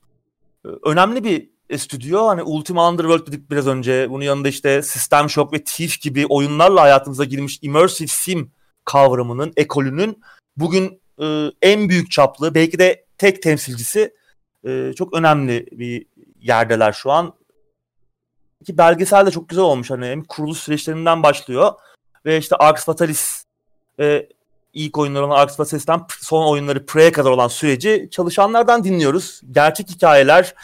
[0.64, 2.26] e, önemli bir stüdyo.
[2.26, 4.10] Hani Ultima Underworld dedik biraz önce.
[4.10, 8.50] Bunun yanında işte System Shock ve Thief gibi oyunlarla hayatımıza girmiş immersive sim
[8.84, 10.22] kavramının, ekolünün
[10.56, 14.14] bugün e, en büyük çaplı, belki de tek temsilcisi
[14.64, 16.06] e, çok önemli bir
[16.40, 17.34] yerdeler şu an.
[18.66, 19.90] Ki belgesel de çok güzel olmuş.
[19.90, 21.72] Hani hem kuruluş süreçlerinden başlıyor
[22.26, 23.44] ve işte Arx Fatalis
[23.98, 24.28] ve
[24.72, 29.40] ilk oyunlar olan Arx Fatalis'ten son oyunları Prey'e kadar olan süreci çalışanlardan dinliyoruz.
[29.50, 30.54] Gerçek hikayeler,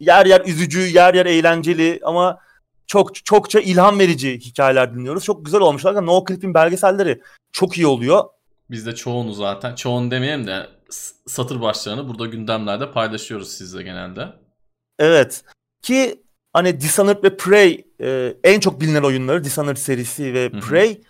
[0.00, 2.38] yer yer üzücü, yer yer eğlenceli ama
[2.86, 5.24] çok çokça ilham verici hikayeler dinliyoruz.
[5.24, 6.06] Çok güzel olmuşlar.
[6.06, 7.20] No Clip'in belgeselleri
[7.52, 8.24] çok iyi oluyor.
[8.70, 10.66] Biz de çoğunu zaten, çoğunu demeyelim de
[11.26, 14.28] satır başlarını burada gündemlerde paylaşıyoruz sizle genelde.
[14.98, 15.44] Evet.
[15.82, 20.90] Ki hani Dishonored ve Prey e, en çok bilinen oyunları Dishonored serisi ve Prey.
[20.90, 21.02] Hı-hı.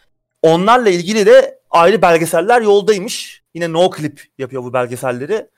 [0.42, 3.42] Onlarla ilgili de ayrı belgeseller yoldaymış.
[3.54, 5.48] Yine No Clip yapıyor bu belgeselleri.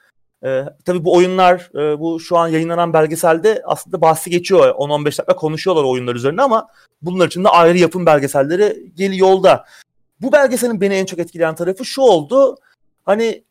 [0.44, 4.74] Ee, tabii bu oyunlar, e, bu şu an yayınlanan belgeselde aslında bahsi geçiyor.
[4.74, 6.68] 10-15 dakika konuşuyorlar oyunlar üzerine ama
[7.02, 9.64] bunlar için de ayrı yapım belgeselleri geliyor yolda.
[10.20, 12.56] Bu belgeselin beni en çok etkileyen tarafı şu oldu.
[13.04, 13.44] Hani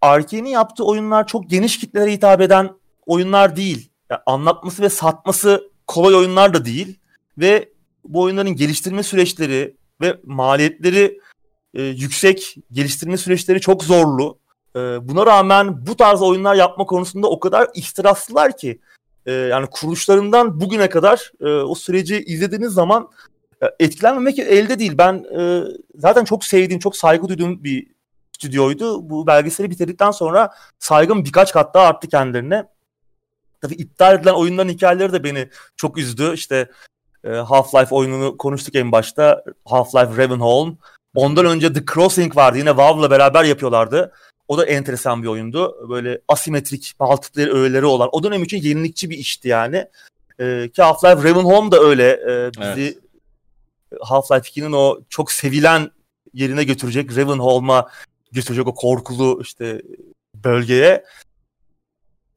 [0.00, 2.70] Arkane'in yaptığı oyunlar çok geniş kitlere hitap eden
[3.06, 3.90] oyunlar değil.
[4.10, 6.98] yani anlatması ve satması kolay oyunlar da değil
[7.38, 7.68] ve
[8.04, 11.20] bu oyunların geliştirme süreçleri ve maliyetleri
[11.74, 14.38] e, yüksek, geliştirme süreçleri çok zorlu.
[14.76, 18.80] E, buna rağmen bu tarz oyunlar yapma konusunda o kadar ihtiraslılar ki
[19.26, 23.10] e, yani kuruluşlarından bugüne kadar e, o süreci izlediğiniz zaman
[23.62, 24.98] e, etkilenmemek elde değil.
[24.98, 25.62] Ben e,
[25.94, 27.86] zaten çok sevdiğim, çok saygı duyduğum bir
[28.32, 29.10] stüdyoydu.
[29.10, 32.64] Bu belgeseli bitirdikten sonra saygım birkaç kat daha arttı kendilerine.
[33.60, 36.32] Tabii iptal edilen oyunların hikayeleri de beni çok üzdü.
[36.34, 36.70] İşte
[37.24, 39.44] e, Half-Life oyununu konuştuk en başta.
[39.64, 40.76] Half-Life Ravenholm.
[41.14, 42.58] Ondan önce The Crossing vardı.
[42.58, 44.12] Yine Valve'la beraber yapıyorlardı.
[44.48, 45.88] O da enteresan bir oyundu.
[45.88, 48.08] Böyle asimetrik, multiplayer öğeleri olan.
[48.12, 49.76] O dönem için yenilikçi bir işti yani.
[50.40, 52.10] Ee, ki Half-Life Ravenholm da öyle.
[52.10, 52.98] Ee, bizi evet.
[54.00, 55.90] Half-Life 2'nin o çok sevilen
[56.34, 57.16] yerine götürecek.
[57.16, 57.88] Ravenholm'a
[58.32, 59.82] götürecek o korkulu işte
[60.34, 61.04] bölgeye.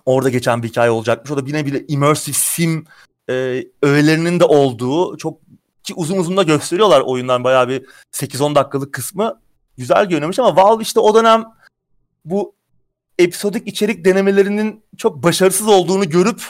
[0.05, 1.31] Orada geçen bir hikaye olacakmış.
[1.31, 2.85] O da yine bile immersive sim
[3.29, 5.46] e, öğelerinin de olduğu çok
[5.87, 9.41] ki uzun uzun da gösteriyorlar oyundan bayağı bir 8-10 dakikalık kısmı.
[9.77, 11.43] Güzel görünüyormuş ama Valve işte o dönem
[12.25, 12.55] bu
[13.19, 16.41] episodik içerik denemelerinin çok başarısız olduğunu görüp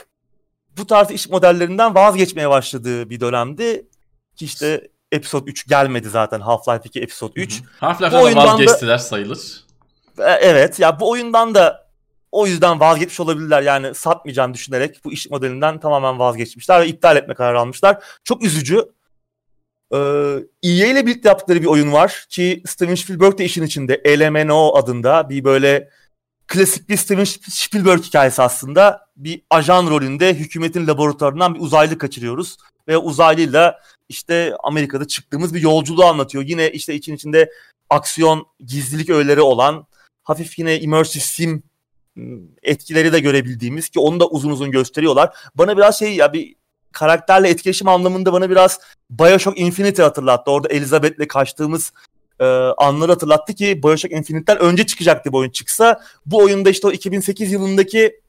[0.78, 3.88] bu tarz iş modellerinden vazgeçmeye başladığı bir dönemdi.
[4.36, 7.62] Ki işte Episode 3 gelmedi zaten Half-Life 2 Episode 3.
[7.80, 9.64] Half-Life'dan vazgeçtiler da, sayılır.
[10.20, 11.88] E, evet ya bu oyundan da
[12.32, 13.62] o yüzden vazgeçmiş olabilirler.
[13.62, 18.04] Yani satmayacağını düşünerek bu iş modelinden tamamen vazgeçmişler ve iptal etme kararı almışlar.
[18.24, 18.97] Çok üzücü.
[19.94, 19.98] Ee,
[20.64, 24.20] EA ile birlikte yaptıkları bir oyun var ki Steven Spielberg de işin içinde.
[24.20, 25.90] LMNO adında bir böyle
[26.48, 29.08] klasik bir Steven Spielberg hikayesi aslında.
[29.18, 32.58] Bir ajan rolünde hükümetin laboratuvarından bir uzaylı kaçırıyoruz.
[32.88, 33.80] Ve uzaylıyla
[34.10, 36.44] işte Amerika'da çıktığımız bir yolculuğu anlatıyor.
[36.44, 37.52] Yine işte için içinde
[37.90, 39.88] aksiyon, gizlilik öğeleri olan
[40.24, 41.64] hafif yine immersive sim
[42.18, 45.38] ıı, etkileri de görebildiğimiz ki onu da uzun uzun gösteriyorlar.
[45.56, 46.56] Bana biraz şey ya bir
[46.92, 48.80] karakterle etkileşim anlamında bana biraz
[49.10, 50.52] Bioshock Infinite hatırlattı.
[50.52, 51.92] Orada Elizabeth'le kaçtığımız
[52.40, 52.46] e,
[52.78, 56.02] anları hatırlattı ki Bioshock Infinite'den önce çıkacaktı bu oyun çıksa.
[56.26, 58.22] Bu oyunda işte o 2008 yılındaki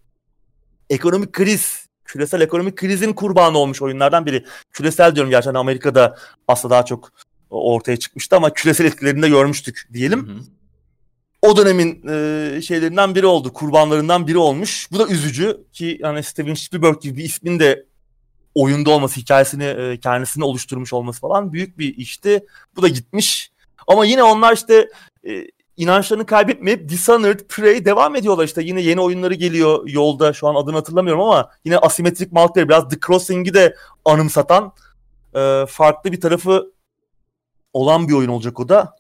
[0.91, 4.45] ekonomik kriz, küresel ekonomik krizin kurbanı olmuş oyunlardan biri.
[4.73, 6.17] Küresel diyorum gerçekten Amerika'da
[6.49, 7.13] aslında daha çok
[7.51, 10.29] ortaya çıkmıştı ama küresel etkilerini de görmüştük diyelim.
[10.29, 10.39] Hı hı.
[11.43, 14.89] O dönemin e, şeylerinden biri oldu, kurbanlarından biri olmuş.
[14.93, 17.87] Bu da üzücü ki yani Steven Spielberg gibi bir ismin de
[18.63, 22.47] oyunda olması, hikayesini e, kendisini oluşturmuş olması falan büyük bir işti.
[22.77, 23.53] Bu da gitmiş.
[23.87, 24.89] Ama yine onlar işte
[25.29, 25.45] e,
[25.77, 28.63] inançlarını kaybetmeyip Dishonored, Prey devam ediyorlar işte.
[28.63, 30.33] Yine yeni oyunları geliyor yolda.
[30.33, 34.73] Şu an adını hatırlamıyorum ama yine asimetrik multiplayer biraz The Crossing'i de anımsatan
[35.35, 36.73] e, farklı bir tarafı
[37.73, 38.97] olan bir oyun olacak o da.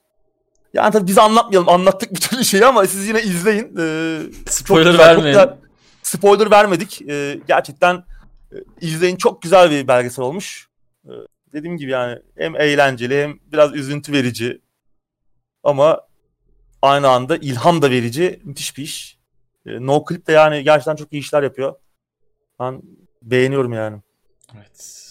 [0.75, 1.69] Yani tabii biz anlatmayalım.
[1.69, 3.77] Anlattık bir türlü şeyi ama siz yine izleyin.
[3.79, 5.29] Ee, spoiler güzel, vermeyin.
[5.29, 5.57] Güzel,
[6.03, 7.03] spoiler vermedik.
[7.09, 8.05] Ee, gerçekten
[8.81, 10.69] izleyin çok güzel bir belgesel olmuş.
[11.07, 11.11] Ee,
[11.53, 14.61] dediğim gibi yani hem eğlenceli hem biraz üzüntü verici.
[15.63, 16.01] Ama
[16.83, 18.41] aynı anda ilham da verici.
[18.45, 19.19] Müthiş bir iş.
[19.67, 21.75] Ee, no Clip de yani gerçekten çok iyi işler yapıyor.
[22.61, 22.83] Ben
[23.23, 24.03] beğeniyorum yani.
[24.57, 25.05] Evet.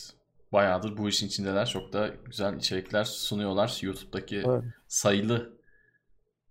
[0.54, 1.66] Bayağıdır bu işin içindeler.
[1.66, 3.80] Çok da güzel içerikler sunuyorlar.
[3.82, 4.64] YouTube'daki evet.
[4.88, 5.58] sayılı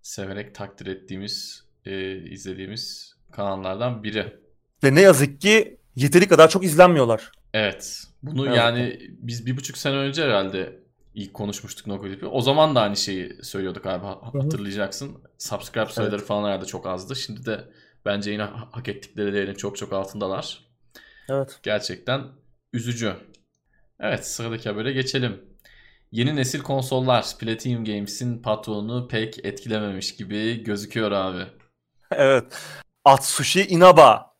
[0.03, 4.37] severek takdir ettiğimiz, e, izlediğimiz kanallardan biri.
[4.85, 7.33] Ve ne yazık ki yeteri kadar çok izlenmiyorlar.
[7.55, 8.03] Evet.
[8.23, 8.57] Bunu evet.
[8.57, 10.81] yani biz bir buçuk sene önce herhalde
[11.15, 12.27] ilk konuşmuştuk Noclip'i.
[12.27, 14.07] O zaman da aynı şeyi söylüyorduk abi
[14.39, 15.09] hatırlayacaksın.
[15.09, 15.33] Hı-hı.
[15.39, 16.27] Subscribe sayıları evet.
[16.27, 17.17] falan herhalde çok azdı.
[17.17, 17.65] Şimdi de
[18.05, 20.65] bence yine hak ettikleri değerin çok çok altındalar.
[21.29, 21.59] Evet.
[21.63, 22.23] Gerçekten
[22.73, 23.15] üzücü.
[24.01, 25.45] Evet sıradaki habere geçelim.
[26.13, 31.43] Yeni nesil konsollar Platinum Games'in patronu pek etkilememiş gibi gözüküyor abi.
[32.11, 32.59] evet.
[33.05, 34.36] Atsushi Inaba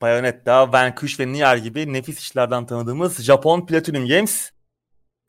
[0.00, 4.50] Bayonetta, Vanquish ve Nier gibi nefis işlerden tanıdığımız Japon Platinum Games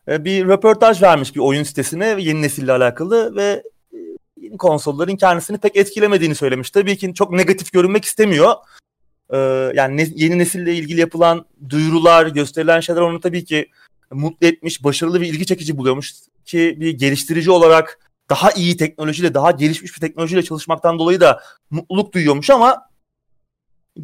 [0.08, 3.64] e, bir röportaj vermiş bir oyun sitesine yeni nesille alakalı ve
[3.94, 3.98] e,
[4.38, 6.72] yeni konsolların kendisini pek etkilemediğini söylemiş.
[6.72, 8.56] Tabii ki çok negatif görünmek istemiyor.
[9.34, 13.70] Ee, yani yeni nesille ilgili yapılan duyurular, gösterilen şeyler onu tabii ki
[14.12, 16.14] mutlu etmiş, başarılı ve ilgi çekici buluyormuş
[16.46, 18.00] ki bir geliştirici olarak
[18.30, 22.87] daha iyi teknolojiyle, daha gelişmiş bir teknolojiyle çalışmaktan dolayı da mutluluk duyuyormuş ama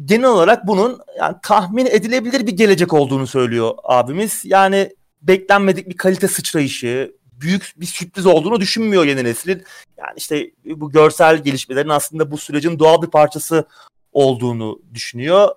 [0.04, 4.42] genel olarak bunun yani tahmin edilebilir bir gelecek olduğunu söylüyor abimiz.
[4.44, 4.90] Yani
[5.22, 9.64] beklenmedik bir kalite sıçrayışı, büyük bir sürpriz olduğunu düşünmüyor yeni neslin.
[9.98, 13.64] Yani işte bu görsel gelişmelerin aslında bu sürecin doğal bir parçası
[14.12, 15.48] olduğunu düşünüyor.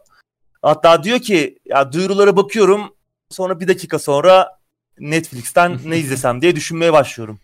[0.62, 2.96] Hatta diyor ki ya duyurulara bakıyorum
[3.30, 4.60] sonra bir dakika sonra
[5.00, 7.40] Netflix'ten ne izlesem diye düşünmeye başlıyorum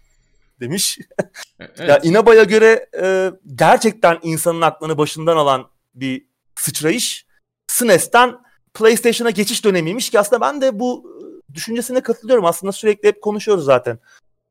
[0.59, 0.99] demiş.
[0.99, 1.23] E,
[1.59, 1.89] evet.
[1.89, 6.25] ya Inaba'ya göre e, gerçekten insanın aklını başından alan bir
[6.55, 7.25] sıçrayış
[7.67, 8.35] SNES'ten
[8.73, 11.03] PlayStation'a geçiş dönemiymiş ki aslında ben de bu
[11.49, 12.45] e, düşüncesine katılıyorum.
[12.45, 13.99] Aslında sürekli hep konuşuyoruz zaten.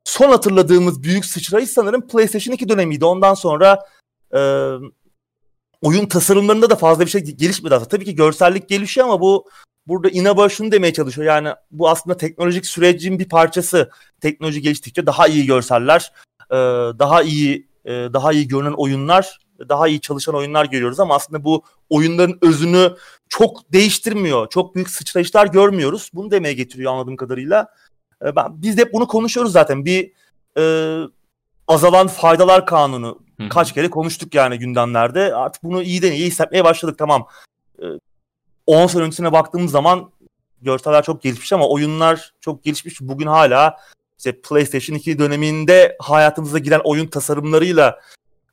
[0.04, 3.04] Son hatırladığımız büyük sıçrayış sanırım PlayStation 2 dönemiydi.
[3.04, 3.78] Ondan sonra
[4.34, 4.40] e,
[5.82, 7.88] oyun tasarımlarında da fazla bir şey gelişmedi aslında.
[7.88, 9.48] Tabii ki görsellik gelişiyor ama bu
[9.86, 11.26] burada Inaba şunu demeye çalışıyor.
[11.26, 13.90] Yani bu aslında teknolojik sürecin bir parçası.
[14.20, 16.12] Teknoloji geliştikçe daha iyi görseller,
[16.98, 19.38] daha iyi daha iyi görünen oyunlar,
[19.68, 22.96] daha iyi çalışan oyunlar görüyoruz ama aslında bu oyunların özünü
[23.28, 24.48] çok değiştirmiyor.
[24.50, 26.10] Çok büyük sıçrayışlar görmüyoruz.
[26.14, 27.68] Bunu demeye getiriyor anladığım kadarıyla.
[28.24, 29.84] E, ben, biz de hep bunu konuşuyoruz zaten.
[29.84, 30.12] Bir
[30.58, 30.64] e,
[31.68, 33.48] azalan faydalar kanunu Hı-hı.
[33.48, 35.34] kaç kere konuştuk yani gündemlerde.
[35.34, 37.26] Artık bunu iyiden iyi hissetmeye başladık tamam.
[37.82, 37.84] E,
[38.66, 40.10] 10 sene öncesine baktığımız zaman
[40.62, 43.00] görseller çok gelişmiş ama oyunlar çok gelişmiş.
[43.00, 43.76] Bugün hala
[44.18, 48.00] işte PlayStation 2 döneminde hayatımıza giren oyun tasarımlarıyla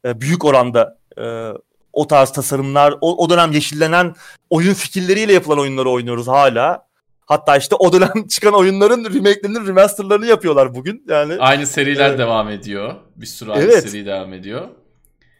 [0.06, 1.54] e, büyük oranda e,
[1.94, 4.16] o tarz tasarımlar, o, o dönem yeşillenen
[4.50, 6.90] oyun fikirleriyle yapılan oyunları oynuyoruz hala.
[7.26, 11.04] Hatta işte o dönem çıkan oyunların remake'lerinin remasterlarını yapıyorlar bugün.
[11.08, 12.20] Yani aynı seriler evet.
[12.20, 12.96] devam ediyor.
[13.16, 13.90] Bir sürü aynı evet.
[13.90, 14.68] seri devam ediyor.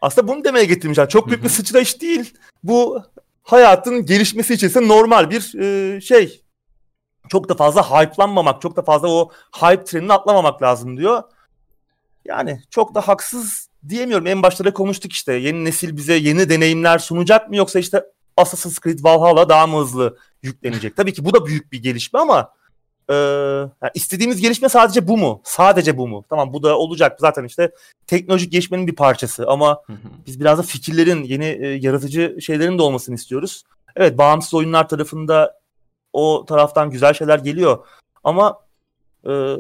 [0.02, 1.10] Aslında bunu demeye getirmişler.
[1.10, 2.34] Çok büyük bir sıçrayış değil.
[2.64, 3.04] Bu
[3.44, 6.42] hayatın gelişmesi için normal bir e, şey.
[7.30, 9.32] Çok da fazla hype'lanmamak, çok da fazla o
[9.62, 11.24] hype trenini atlamamak lazım diyor.
[12.26, 14.28] Yani çok da haksız diyemiyorum.
[14.28, 15.34] En başta da konuştuk işte.
[15.34, 18.04] Yeni nesil bize yeni deneyimler sunacak mı yoksa işte
[18.38, 20.96] Assassin's Creed Valhalla daha mı hızlı yüklenecek?
[20.96, 22.54] Tabii ki bu da büyük bir gelişme ama
[23.10, 25.42] e, yani istediğimiz gelişme sadece bu mu?
[25.44, 26.26] Sadece bu mu?
[26.30, 27.18] Tamam bu da olacak.
[27.20, 27.72] Zaten işte
[28.08, 29.82] teknolojik gelişmenin bir parçası ama
[30.28, 33.64] biz biraz da fikirlerin, yeni e, yaratıcı şeylerin de olmasını istiyoruz.
[33.96, 35.60] Evet bağımsız oyunlar tarafında
[36.14, 37.86] o taraftan güzel şeyler geliyor
[38.24, 38.60] ama
[39.28, 39.56] e,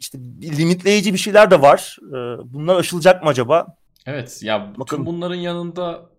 [0.00, 0.18] işte
[0.58, 1.96] limitleyici bir şeyler de var.
[2.08, 2.14] E,
[2.52, 3.66] bunlar aşılacak mı acaba?
[4.06, 6.10] Evet ya bütün bunların yanında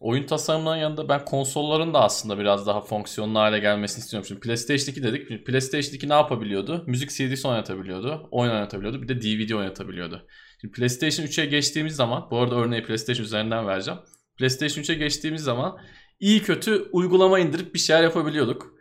[0.00, 4.26] oyun tasarımlarının yanında ben konsolların da aslında biraz daha fonksiyonlu hale gelmesini istiyorum.
[4.28, 5.46] Şimdi PlayStation 2 dedik.
[5.46, 6.84] PlayStation 2 ne yapabiliyordu?
[6.86, 8.28] Müzik CD'si oynatabiliyordu.
[8.30, 9.02] Oyun oynatabiliyordu.
[9.02, 10.26] Bir de DVD oynatabiliyordu.
[10.60, 14.00] Şimdi PlayStation 3'e geçtiğimiz zaman bu arada örneği PlayStation üzerinden vereceğim.
[14.38, 15.78] PlayStation 3'e geçtiğimiz zaman
[16.20, 18.74] iyi kötü uygulama indirip bir şeyler yapabiliyorduk.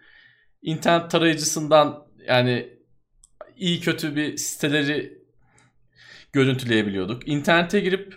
[0.61, 2.74] İnternet tarayıcısından yani
[3.57, 5.17] iyi kötü bir siteleri
[6.33, 7.27] görüntüleyebiliyorduk.
[7.27, 8.15] İnternete girip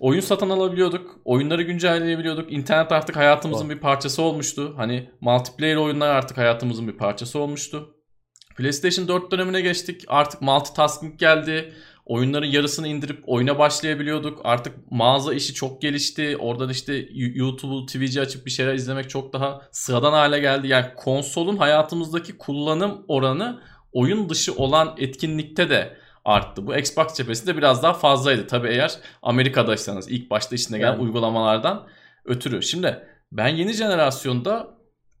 [0.00, 1.20] oyun satın alabiliyorduk.
[1.24, 2.52] Oyunları güncelleyebiliyorduk.
[2.52, 4.74] İnternet artık hayatımızın bir parçası olmuştu.
[4.76, 7.94] Hani multiplayer oyunlar artık hayatımızın bir parçası olmuştu.
[8.56, 10.04] PlayStation 4 dönemine geçtik.
[10.08, 11.72] Artık multitasking geldi.
[12.06, 14.40] Oyunların yarısını indirip oyuna başlayabiliyorduk.
[14.44, 16.36] Artık mağaza işi çok gelişti.
[16.36, 20.68] Oradan işte YouTube'u, Twitch'i açıp bir şeyler izlemek çok daha sıradan hale geldi.
[20.68, 23.60] Yani konsolun hayatımızdaki kullanım oranı
[23.96, 26.66] oyun dışı olan etkinlikte de arttı.
[26.66, 28.46] Bu Xbox cephesinde biraz daha fazlaydı.
[28.46, 31.02] Tabi eğer Amerika'daysanız ilk başta içine gelen yani.
[31.02, 31.88] uygulamalardan
[32.24, 32.62] ötürü.
[32.62, 32.98] Şimdi
[33.32, 34.68] ben yeni jenerasyonda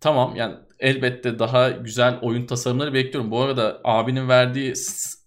[0.00, 3.30] tamam yani elbette daha güzel oyun tasarımları bekliyorum.
[3.30, 4.72] Bu arada abinin verdiği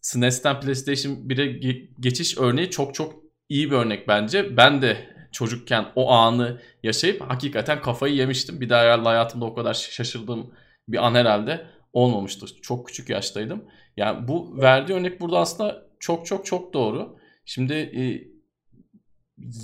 [0.01, 3.13] SNES'ten PlayStation 1'e geçiş örneği çok çok
[3.49, 4.57] iyi bir örnek bence.
[4.57, 4.97] Ben de
[5.31, 8.61] çocukken o anı yaşayıp hakikaten kafayı yemiştim.
[8.61, 10.53] Bir daha herhalde hayatımda o kadar şaşırdığım
[10.87, 12.59] bir an herhalde olmamıştır.
[12.61, 13.63] Çok küçük yaştaydım.
[13.97, 17.17] Yani bu verdiği örnek burada aslında çok çok çok doğru.
[17.45, 18.01] Şimdi e,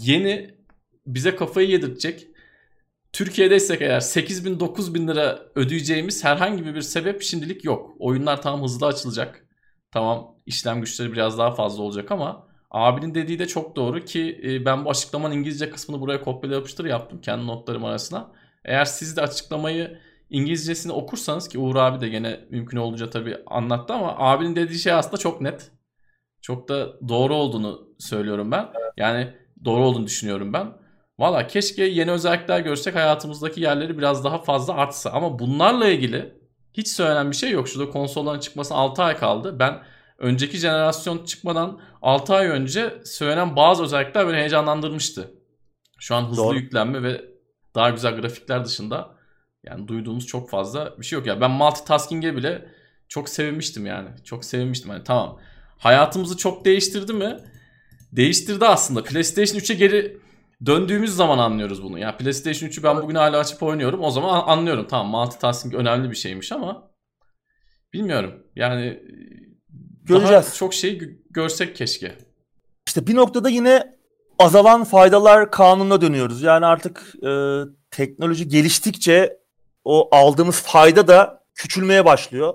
[0.02, 0.56] yeni
[1.06, 2.28] bize kafayı yedirtecek
[3.16, 7.96] Türkiye'deysek eğer 8 bin 9 bin lira ödeyeceğimiz herhangi bir sebep şimdilik yok.
[8.00, 9.46] Oyunlar tam hızlı açılacak.
[9.92, 14.66] Tamam işlem güçleri biraz daha fazla olacak ama abinin dediği de çok doğru ki e,
[14.66, 18.32] ben bu açıklamanın İngilizce kısmını buraya kopyala yapıştır yaptım kendi notlarım arasına.
[18.66, 20.00] Eğer siz de açıklamayı
[20.30, 24.94] İngilizcesini okursanız ki Uğur abi de gene mümkün olunca tabii anlattı ama abinin dediği şey
[24.94, 25.72] aslında çok net.
[26.42, 28.70] Çok da doğru olduğunu söylüyorum ben.
[28.98, 29.34] Yani
[29.66, 30.74] doğru olduğunu düşünüyorum ben.
[31.20, 35.10] Valla keşke yeni özellikler görsek hayatımızdaki yerleri biraz daha fazla artsa.
[35.10, 36.34] Ama bunlarla ilgili
[36.74, 37.68] hiç söylenen bir şey yok.
[37.68, 39.60] Şurada konsolların çıkmasına 6 ay kaldı.
[39.60, 39.84] Ben
[40.18, 45.32] önceki jenerasyon çıkmadan 6 ay önce söylenen bazı özellikler beni heyecanlandırmıştı.
[46.00, 46.56] Şu an hızlı Doğru.
[46.56, 47.22] yüklenme ve
[47.76, 49.14] daha güzel grafikler dışında
[49.68, 51.28] yani duyduğumuz çok fazla bir şey yok.
[51.28, 52.66] Ya yani ben multitasking'e bile
[53.07, 54.09] çok sevinmiştim yani.
[54.24, 54.91] Çok sevinmiştim.
[54.91, 55.39] Yani tamam.
[55.78, 57.38] Hayatımızı çok değiştirdi mi?
[58.11, 59.03] Değiştirdi aslında.
[59.03, 60.18] PlayStation 3'e geri
[60.66, 61.99] döndüğümüz zaman anlıyoruz bunu.
[61.99, 64.03] Yani PlayStation 3'ü ben bugün hala açıp oynuyorum.
[64.03, 64.88] O zaman anlıyorum.
[64.89, 66.91] Tamam multitasking önemli bir şeymiş ama
[67.93, 68.43] bilmiyorum.
[68.55, 68.99] Yani
[70.03, 70.45] göreceğiz.
[70.45, 72.18] Daha çok şey görsek keşke.
[72.88, 73.95] İşte bir noktada yine
[74.39, 76.41] azalan faydalar kanununa dönüyoruz.
[76.41, 77.61] Yani artık e,
[77.91, 79.38] teknoloji geliştikçe
[79.86, 82.54] o aldığımız fayda da küçülmeye başlıyor.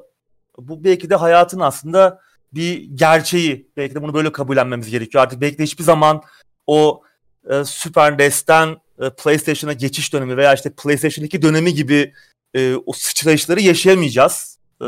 [0.58, 2.20] Bu belki de hayatın aslında
[2.54, 3.70] bir gerçeği.
[3.76, 5.24] Belki de bunu böyle kabullenmemiz gerekiyor.
[5.24, 6.22] Artık belki de hiçbir zaman
[6.66, 7.02] o
[7.50, 12.12] e, Super NES'ten e, PlayStation'a geçiş dönemi veya işte PlayStation 2 dönemi gibi
[12.54, 14.58] e, o sıçrayışları yaşayamayacağız.
[14.82, 14.86] E,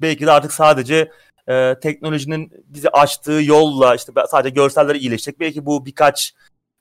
[0.00, 1.10] belki de artık sadece
[1.48, 5.40] e, teknolojinin bizi açtığı yolla işte sadece görselleri iyileşecek.
[5.40, 6.34] Belki bu birkaç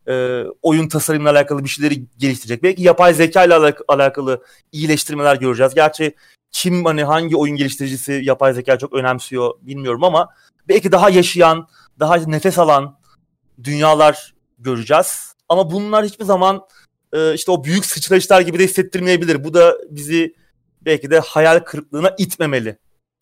[0.08, 2.64] e, oyun tasarımıyla alakalı bir şeyleri geliştirecek.
[2.64, 5.74] Belki yapay zeka ile alak- alakalı iyileştirmeler göreceğiz.
[5.76, 6.16] Gerçi
[6.51, 10.30] kim hani hangi oyun geliştiricisi yapay zeka çok önemsiyor bilmiyorum ama
[10.70, 11.68] belki daha yaşayan,
[11.99, 12.99] daha nefes alan
[13.64, 15.34] dünyalar göreceğiz.
[15.49, 16.66] Ama bunlar hiçbir zaman
[17.14, 19.43] e, işte o büyük sıçrayışlar gibi de hissettirmeyebilir.
[19.43, 20.36] Bu da bizi
[20.82, 22.78] belki de hayal kırıklığına itmemeli.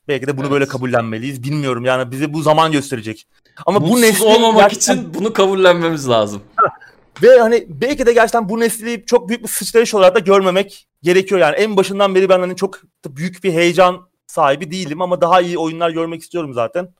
[0.07, 0.51] Belki de bunu evet.
[0.51, 1.43] böyle kabullenmeliyiz.
[1.43, 3.27] Bilmiyorum yani bize bu zaman gösterecek.
[3.65, 4.97] Ama Mutsuz bu neslin olmamak gerçekten...
[4.97, 6.41] için bunu kabullenmemiz lazım.
[7.23, 11.41] Ve hani belki de gerçekten bu nesli çok büyük bir sıçrayış olarak da görmemek gerekiyor.
[11.41, 15.57] Yani en başından beri ben hani çok büyük bir heyecan sahibi değilim ama daha iyi
[15.57, 16.93] oyunlar görmek istiyorum zaten.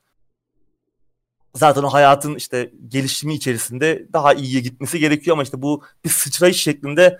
[1.56, 6.64] Zaten o hayatın işte gelişimi içerisinde daha iyiye gitmesi gerekiyor ama işte bu bir sıçrayış
[6.64, 7.20] şeklinde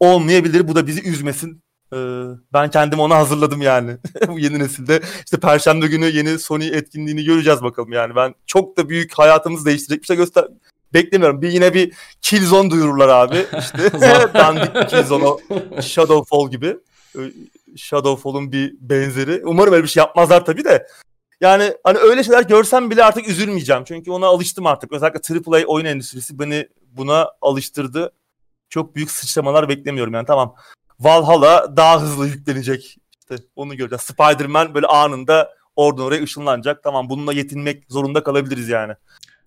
[0.00, 0.68] olmayabilir.
[0.68, 1.63] Bu da bizi üzmesin.
[1.94, 3.96] Ee, ben kendimi ona hazırladım yani.
[4.28, 8.16] Bu yeni nesilde işte Perşembe günü yeni Sony etkinliğini göreceğiz bakalım yani.
[8.16, 10.44] Ben çok da büyük hayatımızı değiştirecek bir şey göster
[10.94, 11.42] beklemiyorum.
[11.42, 11.92] Bir yine bir
[12.22, 13.36] Killzone duyururlar abi.
[13.58, 13.78] İşte
[14.34, 16.76] dandik bir Killzone Shadowfall gibi.
[17.16, 17.20] Ee,
[17.76, 19.42] Shadowfall'un bir benzeri.
[19.44, 20.86] Umarım öyle bir şey yapmazlar tabii de.
[21.40, 23.84] Yani hani öyle şeyler görsem bile artık üzülmeyeceğim.
[23.84, 24.92] Çünkü ona alıştım artık.
[24.92, 28.12] Özellikle AAA oyun endüstrisi beni buna alıştırdı.
[28.68, 30.54] Çok büyük sıçramalar beklemiyorum yani tamam.
[31.00, 32.96] Valhalla daha hızlı yüklenecek.
[33.20, 34.02] İşte onu göreceğiz.
[34.02, 36.82] Spider-Man böyle anında oradan oraya ışınlanacak.
[36.82, 38.92] Tamam bununla yetinmek zorunda kalabiliriz yani.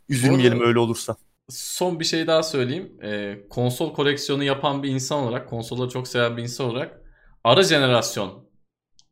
[0.09, 1.15] Üzülmeyelim öyle olursa.
[1.49, 2.91] Son bir şey daha söyleyeyim.
[3.03, 7.01] Ee, konsol koleksiyonu yapan bir insan olarak, konsolları çok seven bir insan olarak
[7.43, 8.47] ara jenerasyon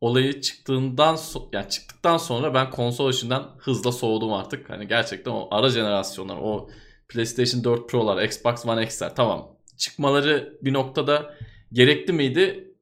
[0.00, 4.70] olayı çıktığından so- yani çıktıktan sonra ben konsol işinden hızla soğudum artık.
[4.70, 6.68] Hani gerçekten o ara jenerasyonlar, o
[7.08, 9.56] PlayStation 4 Pro'lar, Xbox One X'ler tamam.
[9.76, 11.34] Çıkmaları bir noktada
[11.72, 12.74] gerekli miydi?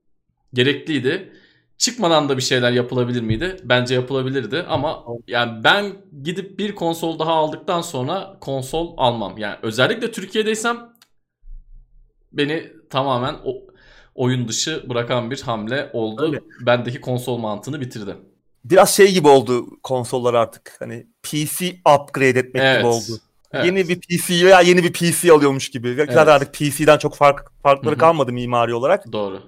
[0.55, 1.33] Gerekliydi.
[1.79, 3.57] Çıkmadan da bir şeyler yapılabilir miydi?
[3.65, 9.39] Bence yapılabilirdi ama yani ben gidip bir konsol daha aldıktan sonra konsol almam.
[9.39, 10.95] Yani özellikle Türkiye'deysem
[12.33, 13.63] beni tamamen o
[14.15, 16.23] oyun dışı bırakan bir hamle oldu.
[16.23, 16.41] Öyle.
[16.61, 18.17] Bendeki konsol mantığını bitirdi.
[18.65, 20.77] Biraz şey gibi oldu konsollar artık.
[20.79, 22.79] Hani PC upgrade etmek evet.
[22.79, 23.21] gibi oldu.
[23.55, 23.67] Evet.
[23.67, 25.89] Yeni bir PC veya yeni bir PC alıyormuş gibi.
[25.89, 26.13] Evet.
[26.13, 28.01] Zaten artık PC'den çok fark farkları Hı-hı.
[28.01, 29.13] kalmadı mimari olarak.
[29.13, 29.43] Doğru.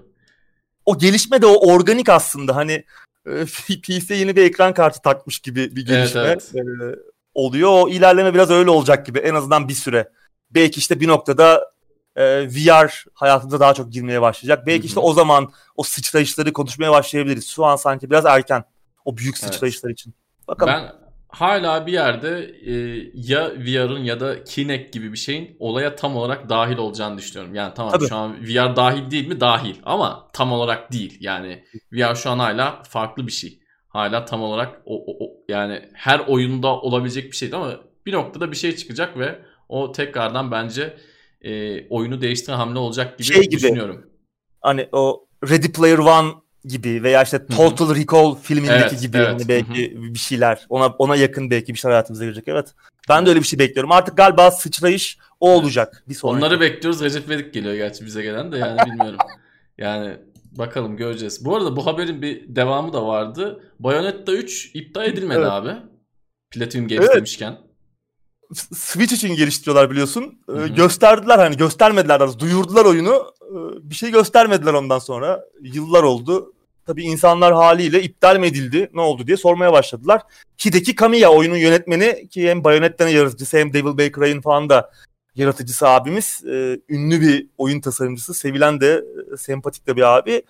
[0.87, 2.57] O gelişme de o organik aslında.
[2.57, 2.85] Hani
[3.27, 3.45] e,
[3.83, 6.99] PC'ye yeni bir ekran kartı takmış gibi bir gelişme evet, evet.
[7.35, 7.71] Oluyor.
[7.73, 10.09] O ilerleme biraz öyle olacak gibi en azından bir süre.
[10.51, 11.71] Belki işte bir noktada
[12.17, 14.67] e, VR hayatımıza daha çok girmeye başlayacak.
[14.67, 14.87] Belki Hı-hı.
[14.87, 17.49] işte o zaman o sıçrayışları konuşmaya başlayabiliriz.
[17.49, 18.65] Şu an sanki biraz erken
[19.05, 20.01] o büyük sıçrayışlar evet.
[20.01, 20.15] için.
[20.49, 20.75] Bakalım.
[20.75, 22.73] Ben hala bir yerde e,
[23.15, 27.55] ya VR'ın ya da Kinect gibi bir şeyin olaya tam olarak dahil olacağını düşünüyorum.
[27.55, 28.09] Yani tamam Tabii.
[28.09, 29.41] şu an VR dahil değil mi?
[29.41, 31.19] Dahil ama tam olarak değil.
[31.21, 33.59] Yani VR şu an hala farklı bir şey.
[33.89, 38.51] Hala tam olarak o, o, o yani her oyunda olabilecek bir şeydi ama bir noktada
[38.51, 40.97] bir şey çıkacak ve o tekrardan bence
[41.43, 44.11] e, oyunu değiştiren hamle olacak gibi, şey gibi düşünüyorum.
[44.61, 46.33] Hani o Ready Player One
[46.67, 49.29] gibi veya işte Total Recall filmindeki evet, gibi evet.
[49.29, 50.15] Hani belki Hı-hı.
[50.15, 52.45] bir şeyler ona ona yakın belki bir şeyler hayatımıza girecek.
[52.47, 52.75] Evet.
[53.09, 53.93] Ben de öyle bir şey bekliyorum.
[53.93, 56.45] Artık galiba sıçrayış o olacak bir sonraki.
[56.45, 57.01] Onları bekliyoruz.
[57.01, 59.19] Recep Vedik geliyor gerçi bize gelen de yani bilmiyorum.
[59.79, 60.17] yani
[60.53, 61.45] bakalım göreceğiz.
[61.45, 63.63] Bu arada bu haberin bir devamı da vardı.
[63.81, 65.51] Bayonetta 3 iptal edilmedi evet.
[65.51, 65.73] abi.
[66.51, 67.17] Platinum Games evet.
[67.17, 67.59] demişken.
[68.55, 70.39] Switch için geliştiriyorlar biliyorsun.
[70.49, 73.33] Ee, gösterdiler hani göstermediler daha duyurdular oyunu.
[73.43, 75.45] Ee, bir şey göstermediler ondan sonra.
[75.63, 76.53] Yıllar oldu.
[76.87, 80.23] Tabii insanlar haliyle iptal mi edildi ne oldu diye sormaya başladılar.
[80.65, 84.91] Hideki Kamiya oyunun yönetmeni ki hem Bayonetta'nın yaratıcısı hem Devil May Cry'ın falan da
[85.35, 86.45] yaratıcısı abimiz.
[86.45, 88.35] E, ünlü bir oyun tasarımcısı.
[88.35, 90.43] Sevilen de e, sempatik de bir abi.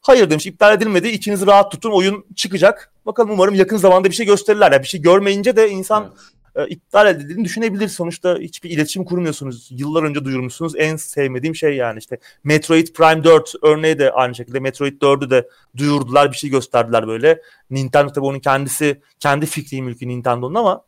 [0.00, 1.08] Hayır demiş iptal edilmedi.
[1.08, 2.92] İçinizi rahat tutun oyun çıkacak.
[3.06, 4.72] Bakalım umarım yakın zamanda bir şey gösterirler.
[4.72, 7.88] Yani bir şey görmeyince de insan evet e, iptal edildiğini düşünebilir.
[7.88, 9.68] Sonuçta hiçbir iletişim kurmuyorsunuz.
[9.70, 10.72] Yıllar önce duyurmuşsunuz.
[10.76, 15.48] En sevmediğim şey yani işte Metroid Prime 4 örneği de aynı şekilde Metroid 4'ü de
[15.76, 16.32] duyurdular.
[16.32, 17.42] Bir şey gösterdiler böyle.
[17.70, 20.84] Nintendo tabii onun kendisi kendi fikri mülkü Nintendo'nun ama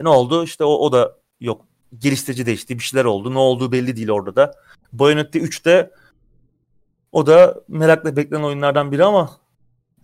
[0.00, 0.44] e, ne oldu?
[0.44, 1.64] İşte o, o da yok.
[1.98, 2.78] Geliştirici değişti.
[2.78, 3.34] Bir şeyler oldu.
[3.34, 4.54] Ne olduğu belli değil orada da.
[4.92, 5.90] Bayonetta 3'te
[7.12, 9.30] o da merakla beklenen oyunlardan biri ama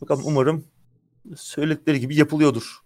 [0.00, 0.64] bakalım umarım
[1.36, 2.83] söyledikleri gibi yapılıyordur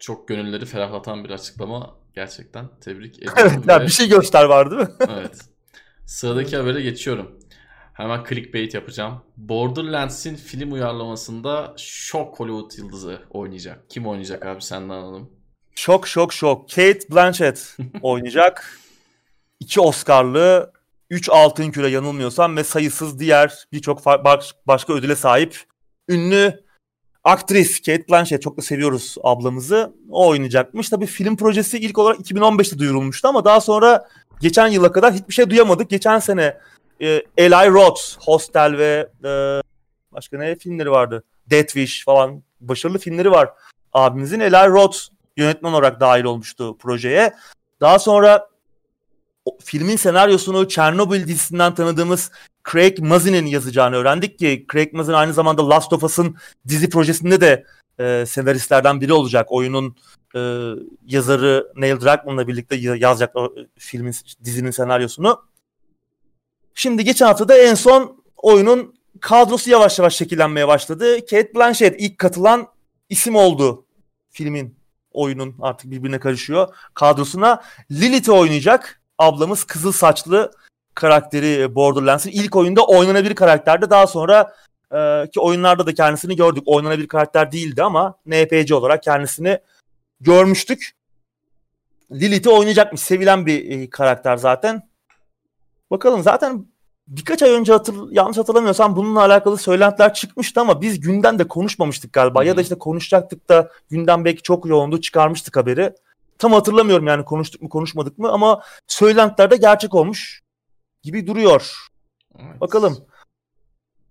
[0.00, 3.38] çok gönülleri ferahlatan bir açıklama gerçekten tebrik ediyorum.
[3.40, 3.84] Evet ya ve...
[3.84, 4.88] bir şey göster var değil mi?
[5.08, 5.40] evet.
[6.06, 7.38] Sıradaki habere geçiyorum.
[7.92, 9.22] Hemen clickbait yapacağım.
[9.36, 13.90] Borderlands'in film uyarlamasında şok Hollywood yıldızı oynayacak.
[13.90, 15.30] Kim oynayacak abi senden alalım.
[15.74, 16.70] Şok şok şok.
[16.70, 18.78] Kate Blanchett oynayacak.
[19.60, 20.72] İki Oscar'lı
[21.10, 24.06] 3 altın küre yanılmıyorsam ve sayısız diğer birçok
[24.66, 25.64] başka ödüle sahip
[26.08, 26.64] ünlü
[27.24, 29.92] aktris Kate Blanchett çok da seviyoruz ablamızı.
[30.10, 30.88] O oynayacakmış.
[30.88, 34.08] Tabii film projesi ilk olarak 2015'te duyurulmuştu ama daha sonra
[34.40, 35.90] geçen yıla kadar hiçbir şey duyamadık.
[35.90, 36.56] Geçen sene
[37.00, 39.30] e, Eli Roth, Hostel ve e,
[40.12, 41.24] başka ne filmleri vardı?
[41.50, 43.50] Death Wish falan başarılı filmleri var.
[43.92, 44.98] Abimizin Eli Roth
[45.36, 47.34] yönetmen olarak dahil olmuştu projeye.
[47.80, 48.48] Daha sonra
[49.64, 52.30] filmin senaryosunu Chernobyl dizisinden tanıdığımız
[52.72, 56.36] Craig Mazin'in yazacağını öğrendik ki Craig Mazin aynı zamanda Last of Us'ın
[56.68, 57.64] dizi projesinde de
[57.98, 59.52] e, senaristlerden biri olacak.
[59.52, 59.96] Oyunun
[60.34, 60.40] e,
[61.06, 64.14] yazarı Neil Druckmann'la birlikte yazacak o filmin
[64.44, 65.42] dizinin senaryosunu.
[66.74, 71.20] Şimdi geçen hafta da en son oyunun kadrosu yavaş yavaş şekillenmeye başladı.
[71.20, 72.66] Kate Blanchett ilk katılan
[73.08, 73.86] isim oldu
[74.30, 74.76] filmin
[75.12, 77.62] oyunun artık birbirine karışıyor kadrosuna.
[77.90, 80.52] Lilith'i oynayacak ablamız kızıl saçlı
[80.94, 83.90] karakteri Borderlands'ın ilk oyunda oynanabilir karakterdi.
[83.90, 84.54] Daha sonra
[84.92, 86.62] e, ki oyunlarda da kendisini gördük.
[86.66, 89.58] Oynanabilir karakter değildi ama NPC olarak kendisini
[90.20, 90.90] görmüştük.
[92.12, 93.00] Lilith'i oynayacakmış.
[93.00, 94.88] Sevilen bir e, karakter zaten.
[95.90, 96.66] Bakalım zaten
[97.08, 102.12] birkaç ay önce hatır, yanlış hatırlamıyorsam bununla alakalı söylentiler çıkmıştı ama biz günden de konuşmamıştık
[102.12, 102.40] galiba.
[102.40, 102.48] Hı-hı.
[102.48, 105.92] Ya da işte konuşacaktık da günden belki çok yoğundu çıkarmıştık haberi.
[106.38, 110.39] Tam hatırlamıyorum yani konuştuk mu konuşmadık mı ama söylentiler de gerçek olmuş
[111.02, 111.76] gibi duruyor.
[112.38, 112.60] Evet.
[112.60, 113.06] Bakalım.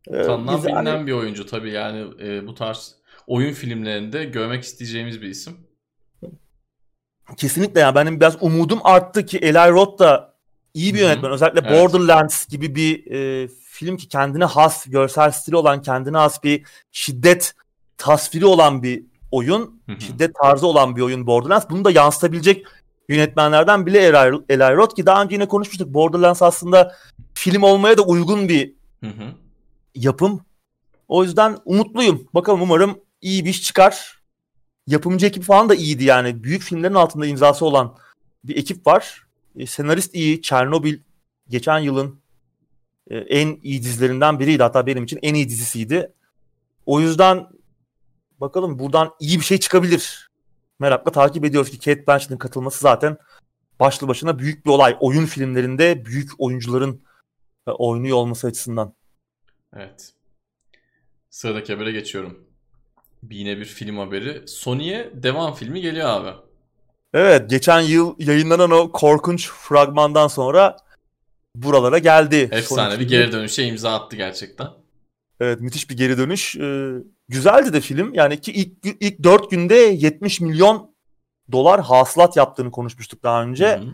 [0.07, 1.07] Ee, Tanınan bilinen hani...
[1.07, 2.95] bir oyuncu tabii yani e, bu tarz
[3.27, 5.57] oyun filmlerinde görmek isteyeceğimiz bir isim.
[7.37, 10.33] Kesinlikle yani benim biraz umudum arttı ki Eli Roth da
[10.73, 11.31] iyi bir yönetmen.
[11.31, 11.71] Özellikle evet.
[11.71, 17.53] Borderlands gibi bir e, film ki kendine has, görsel stili olan, kendine has bir şiddet
[17.97, 19.81] tasviri olan bir oyun.
[19.85, 20.01] Hı-hı.
[20.01, 21.65] Şiddet tarzı olan bir oyun Borderlands.
[21.69, 22.65] Bunu da yansıtabilecek
[23.09, 25.93] yönetmenlerden bile Eli, Roth ki daha önce yine konuşmuştuk.
[25.93, 26.95] Borderlands aslında
[27.33, 29.33] film olmaya da uygun bir Hı-hı.
[29.95, 30.45] yapım.
[31.07, 32.27] O yüzden umutluyum.
[32.33, 34.19] Bakalım umarım iyi bir iş çıkar.
[34.87, 36.43] Yapımcı ekip falan da iyiydi yani.
[36.43, 37.95] Büyük filmlerin altında imzası olan
[38.43, 39.23] bir ekip var.
[39.55, 40.41] E, senarist iyi.
[40.41, 40.99] Çernobil
[41.49, 42.19] geçen yılın
[43.09, 44.63] e, en iyi dizilerinden biriydi.
[44.63, 46.13] Hatta benim için en iyi dizisiydi.
[46.85, 47.47] O yüzden
[48.41, 50.28] bakalım buradan iyi bir şey çıkabilir.
[50.79, 53.17] Merakla takip ediyoruz ki Kate Blanchett'in katılması zaten
[53.79, 54.97] başlı başına büyük bir olay.
[54.99, 57.01] Oyun filmlerinde büyük oyuncuların
[57.67, 58.93] e, oynuyor olması açısından.
[59.75, 60.13] Evet.
[61.29, 62.45] Sıradaki habere geçiyorum.
[63.31, 64.47] Yine bir film haberi.
[64.47, 66.29] Sony'e devam filmi geliyor abi.
[67.13, 70.77] Evet geçen yıl yayınlanan o korkunç fragmandan sonra
[71.55, 72.49] buralara geldi.
[72.51, 74.67] Efsane bir geri dönüşe imza attı gerçekten.
[75.39, 76.55] Evet müthiş bir geri dönüş.
[76.55, 76.91] Ee,
[77.27, 78.13] güzeldi de film.
[78.13, 80.95] Yani ki ilk, ilk 4 günde 70 milyon
[81.51, 83.67] dolar hasılat yaptığını konuşmuştuk daha önce.
[83.67, 83.93] Hı-hı.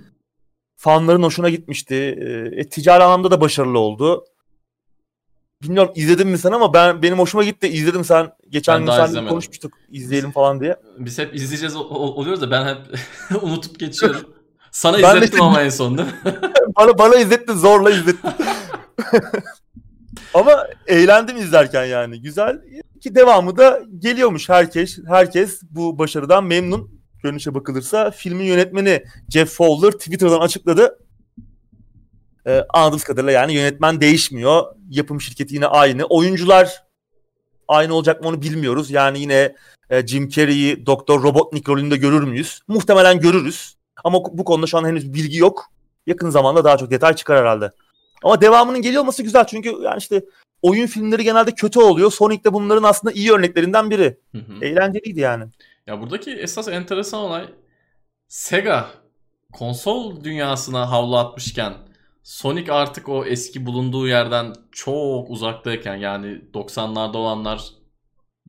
[0.75, 1.95] Fanların hoşuna gitmişti.
[1.95, 4.25] Ee, e, ticari anlamda da başarılı oldu.
[5.63, 7.67] Bilmiyorum izledin mi sen ama ben benim hoşuma gitti.
[7.67, 10.75] İzledim sen geçen gün sen konuşmuştuk izleyelim falan diye.
[10.97, 12.99] Biz hep izleyeceğiz oluyoruz da ben hep
[13.43, 14.21] unutup geçiyorum.
[14.71, 15.43] Sana ben izlettim de...
[15.45, 16.07] ama en sonunda.
[16.77, 18.29] bana bana izlettin zorla izlettin.
[20.34, 22.21] Ama eğlendim izlerken yani.
[22.21, 22.61] Güzel
[23.01, 24.99] ki devamı da geliyormuş herkes.
[25.07, 27.01] Herkes bu başarıdan memnun.
[27.23, 30.99] Görünüşe bakılırsa filmin yönetmeni Jeff Fowler Twitter'dan açıkladı.
[32.47, 34.63] Ee, anladığımız kadarıyla yani yönetmen değişmiyor.
[34.89, 36.03] Yapım şirketi yine aynı.
[36.05, 36.84] Oyuncular
[37.67, 38.91] aynı olacak mı onu bilmiyoruz.
[38.91, 39.55] Yani yine
[39.89, 42.61] e, Jim Carrey'i Doktor Robotnik rolünde görür müyüz?
[42.67, 43.76] Muhtemelen görürüz.
[44.03, 45.65] Ama bu konuda şu an henüz bilgi yok.
[46.07, 47.71] Yakın zamanda daha çok detay çıkar herhalde.
[48.26, 50.26] Ama devamının geliyor olması güzel çünkü yani işte
[50.61, 52.11] oyun filmleri genelde kötü oluyor.
[52.11, 54.17] Sonic de bunların aslında iyi örneklerinden biri.
[54.32, 54.65] Hı hı.
[54.65, 55.43] Eğlenceliydi yani.
[55.88, 57.45] Ya buradaki esas enteresan olay
[58.28, 58.88] Sega
[59.53, 61.73] konsol dünyasına havlu atmışken
[62.23, 67.61] Sonic artık o eski bulunduğu yerden çok uzaktayken yani 90'larda olanlar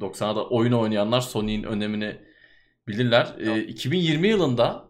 [0.01, 2.17] 90'larda oyun oynayanlar Sonic'in önemini
[2.89, 3.35] bilirler.
[3.39, 4.89] Ee, 2020 yılında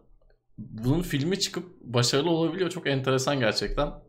[0.57, 2.69] bunun filmi çıkıp başarılı olabiliyor.
[2.69, 4.06] Çok enteresan gerçekten.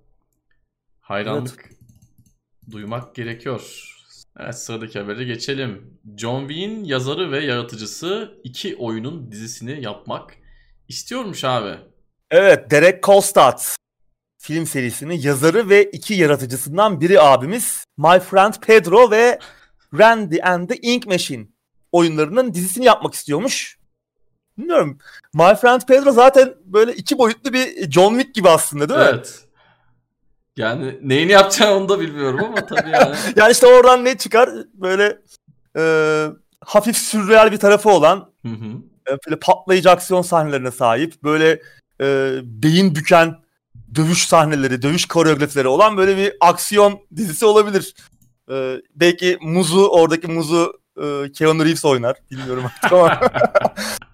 [1.09, 2.71] Hayranlık evet.
[2.71, 3.95] duymak gerekiyor.
[4.41, 6.01] Evet sıradaki habere geçelim.
[6.17, 10.35] John Wick'in yazarı ve yaratıcısı iki oyunun dizisini yapmak
[10.89, 11.79] istiyormuş abi.
[12.31, 13.61] Evet Derek Kolstad
[14.39, 19.39] film serisinin yazarı ve iki yaratıcısından biri abimiz My Friend Pedro ve
[19.99, 21.47] Randy and the Ink Machine
[21.93, 23.79] oyunlarının dizisini yapmak istiyormuş.
[24.59, 24.99] Bilmiyorum.
[25.35, 29.07] My Friend Pedro zaten böyle iki boyutlu bir John Wick gibi aslında değil mi?
[29.09, 29.48] Evet.
[30.59, 33.15] Yani neyini yapacağını onu da bilmiyorum ama tabii yani.
[33.37, 34.51] yani işte oradan ne çıkar?
[34.75, 35.19] Böyle
[35.79, 35.83] e,
[36.65, 38.69] hafif sürreal bir tarafı olan hı hı.
[39.09, 41.63] E, böyle patlayıcı aksiyon sahnelerine sahip böyle
[42.01, 43.37] e, beyin büken
[43.95, 47.95] dövüş sahneleri, dövüş koreografileri olan böyle bir aksiyon dizisi olabilir.
[48.51, 52.17] Ee, belki Muzu, oradaki Muzu e, Keanu Reeves oynar.
[52.31, 53.21] Bilmiyorum artık ama.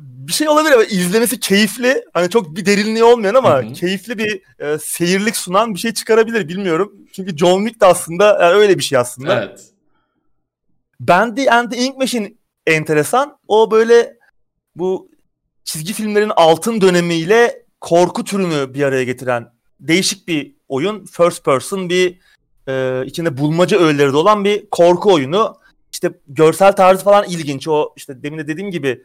[0.00, 2.04] bir şey olabilir ama izlemesi keyifli.
[2.12, 3.72] Hani çok bir derinliği olmayan ama Hı-hı.
[3.72, 6.92] keyifli bir e, seyirlik sunan bir şey çıkarabilir bilmiyorum.
[7.12, 9.44] Çünkü John Wick de aslında yani öyle bir şey aslında.
[9.44, 9.70] Evet.
[11.00, 12.32] Bandy and the Ink Machine
[12.66, 13.38] enteresan.
[13.48, 14.16] O böyle
[14.76, 15.10] bu
[15.64, 21.06] çizgi filmlerin altın dönemiyle korku türünü bir araya getiren değişik bir oyun.
[21.06, 22.18] First person bir
[22.68, 25.60] e, içinde bulmaca öğeleri de olan bir korku oyunu.
[25.92, 27.68] İşte görsel tarzı falan ilginç.
[27.68, 29.02] O işte demin de dediğim gibi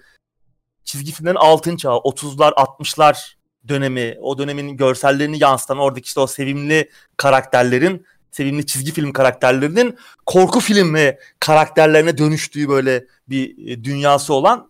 [0.86, 3.34] çizgi filmlerin altın çağı 30'lar 60'lar
[3.68, 10.60] dönemi o dönemin görsellerini yansıtan oradaki işte o sevimli karakterlerin sevimli çizgi film karakterlerinin korku
[10.60, 14.70] filmi karakterlerine dönüştüğü böyle bir e, dünyası olan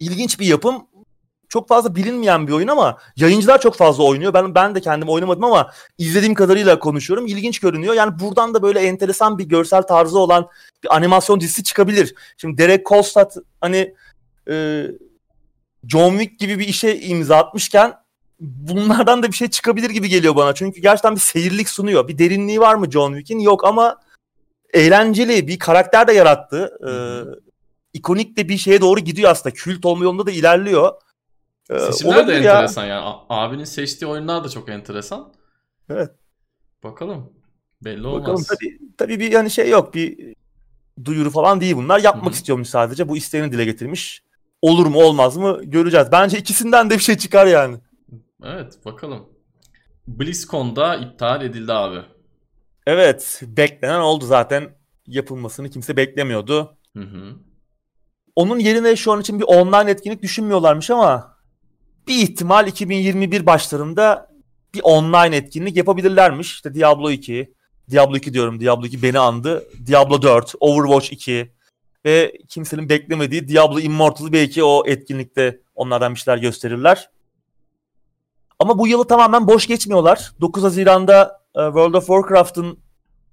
[0.00, 0.86] ilginç bir yapım.
[1.48, 4.34] Çok fazla bilinmeyen bir oyun ama yayıncılar çok fazla oynuyor.
[4.34, 7.26] Ben ben de kendim oynamadım ama izlediğim kadarıyla konuşuyorum.
[7.26, 7.94] İlginç görünüyor.
[7.94, 10.48] Yani buradan da böyle enteresan bir görsel tarzı olan
[10.84, 12.14] bir animasyon dizisi çıkabilir.
[12.36, 13.94] Şimdi Derek Kolstad hani
[14.50, 14.86] e,
[15.86, 17.94] John Wick gibi bir işe imza atmışken
[18.40, 20.54] bunlardan da bir şey çıkabilir gibi geliyor bana.
[20.54, 22.08] Çünkü gerçekten bir seyirlik sunuyor.
[22.08, 23.38] Bir derinliği var mı John Wick'in?
[23.38, 23.96] Yok ama
[24.72, 26.78] eğlenceli bir karakter de yarattı.
[26.88, 26.92] Ee,
[27.92, 29.54] ikonik de bir şeye doğru gidiyor aslında.
[29.54, 30.92] Kült olma yolunda da ilerliyor.
[31.70, 32.94] Ee, Seçimler de enteresan ya.
[32.94, 33.14] yani.
[33.28, 35.32] Abinin seçtiği oyunlar da çok enteresan.
[35.90, 36.10] Evet.
[36.84, 37.32] Bakalım.
[37.82, 38.22] Belli olmaz.
[38.22, 39.94] Bakalım tabii, tabii bir yani şey yok.
[39.94, 40.34] Bir
[41.04, 42.00] duyuru falan değil bunlar.
[42.00, 42.32] Yapmak Hı-hı.
[42.32, 43.08] istiyormuş sadece.
[43.08, 44.22] Bu isteğini dile getirmiş.
[44.62, 46.08] Olur mu olmaz mı göreceğiz.
[46.12, 47.76] Bence ikisinden de bir şey çıkar yani.
[48.44, 49.28] Evet bakalım.
[50.08, 52.00] BlizzCon'da iptal edildi abi.
[52.86, 54.80] Evet beklenen oldu zaten.
[55.06, 56.76] Yapılmasını kimse beklemiyordu.
[56.96, 57.36] Hı hı.
[58.36, 61.36] Onun yerine şu an için bir online etkinlik düşünmüyorlarmış ama
[62.08, 64.30] bir ihtimal 2021 başlarında
[64.74, 66.52] bir online etkinlik yapabilirlermiş.
[66.52, 67.54] İşte Diablo 2,
[67.90, 69.64] Diablo 2 diyorum, Diablo 2 beni andı.
[69.86, 71.52] Diablo 4, Overwatch 2
[72.04, 77.10] ve kimsenin beklemediği Diablo Immortal'ı belki o etkinlikte onlardan bir şeyler gösterirler.
[78.58, 80.32] Ama bu yılı tamamen boş geçmiyorlar.
[80.40, 82.78] 9 Haziran'da e, World of Warcraft'ın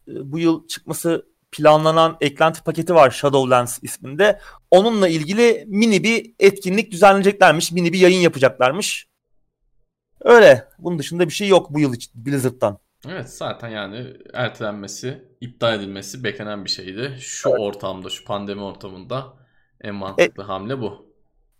[0.08, 4.40] e, bu yıl çıkması planlanan eklenti paketi var Shadowlands isminde.
[4.72, 7.72] Onunla ilgili mini bir etkinlik düzenleyeceklermiş.
[7.72, 9.08] Mini bir yayın yapacaklarmış.
[10.22, 10.68] Öyle.
[10.80, 12.80] Bunun dışında bir şey yok bu yıl için Blizzard'dan.
[13.08, 17.18] Evet zaten yani ertelenmesi, iptal edilmesi beklenen bir şeydi.
[17.20, 17.60] Şu evet.
[17.60, 19.34] ortamda, şu pandemi ortamında
[19.82, 21.08] en mantıklı e, hamle bu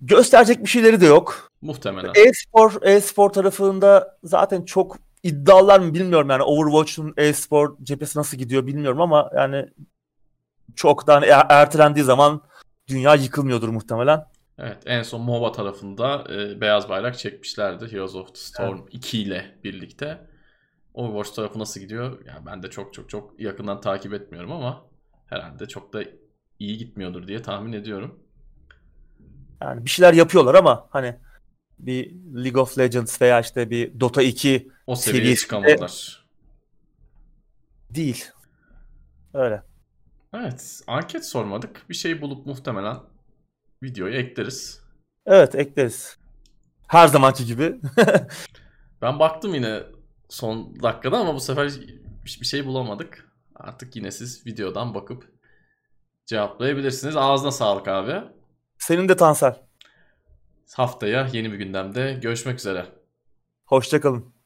[0.02, 1.52] gösterecek bir şeyleri de yok.
[1.62, 2.12] Muhtemelen.
[2.16, 9.02] E-spor, e-spor tarafında zaten çok iddialar mı bilmiyorum yani Overwatch'un e-spor cephesi nasıl gidiyor bilmiyorum
[9.02, 9.66] ama yani
[10.76, 12.42] çok da hani er- ertelendiği zaman
[12.88, 14.26] dünya yıkılmıyordur muhtemelen.
[14.60, 18.88] Evet en son MOBA tarafında e, beyaz bayrak çekmişlerdi Heroes of the Storm evet.
[18.92, 20.20] 2 ile birlikte.
[20.98, 22.26] Overwatch tarafı nasıl gidiyor?
[22.26, 24.86] Yani ben de çok çok çok yakından takip etmiyorum ama
[25.26, 26.04] herhalde çok da
[26.60, 28.20] iyi gitmiyordur diye tahmin ediyorum.
[29.62, 31.16] Yani bir şeyler yapıyorlar ama hani
[31.80, 36.26] bir League of Legends veya işte bir Dota 2 o seviyeye çıkamadılar.
[37.90, 38.26] Değil.
[39.34, 39.64] Öyle.
[40.34, 40.82] Evet.
[40.88, 41.90] Anket sormadık.
[41.90, 42.98] Bir şey bulup muhtemelen
[43.84, 44.82] videoya ekleriz.
[45.26, 46.18] Evet ekleriz.
[46.88, 47.76] Her zamanki gibi.
[49.02, 49.84] ben baktım yine
[50.30, 51.72] son dakikada ama bu sefer
[52.26, 53.32] bir şey bulamadık.
[53.56, 55.32] Artık yine siz videodan bakıp
[56.26, 57.16] cevaplayabilirsiniz.
[57.18, 58.24] Ağzına sağlık abi.
[58.78, 59.62] Senin de Tansel.
[60.76, 62.86] Haftaya yeni bir gündemde görüşmek üzere.
[63.66, 64.37] Hoşçakalın.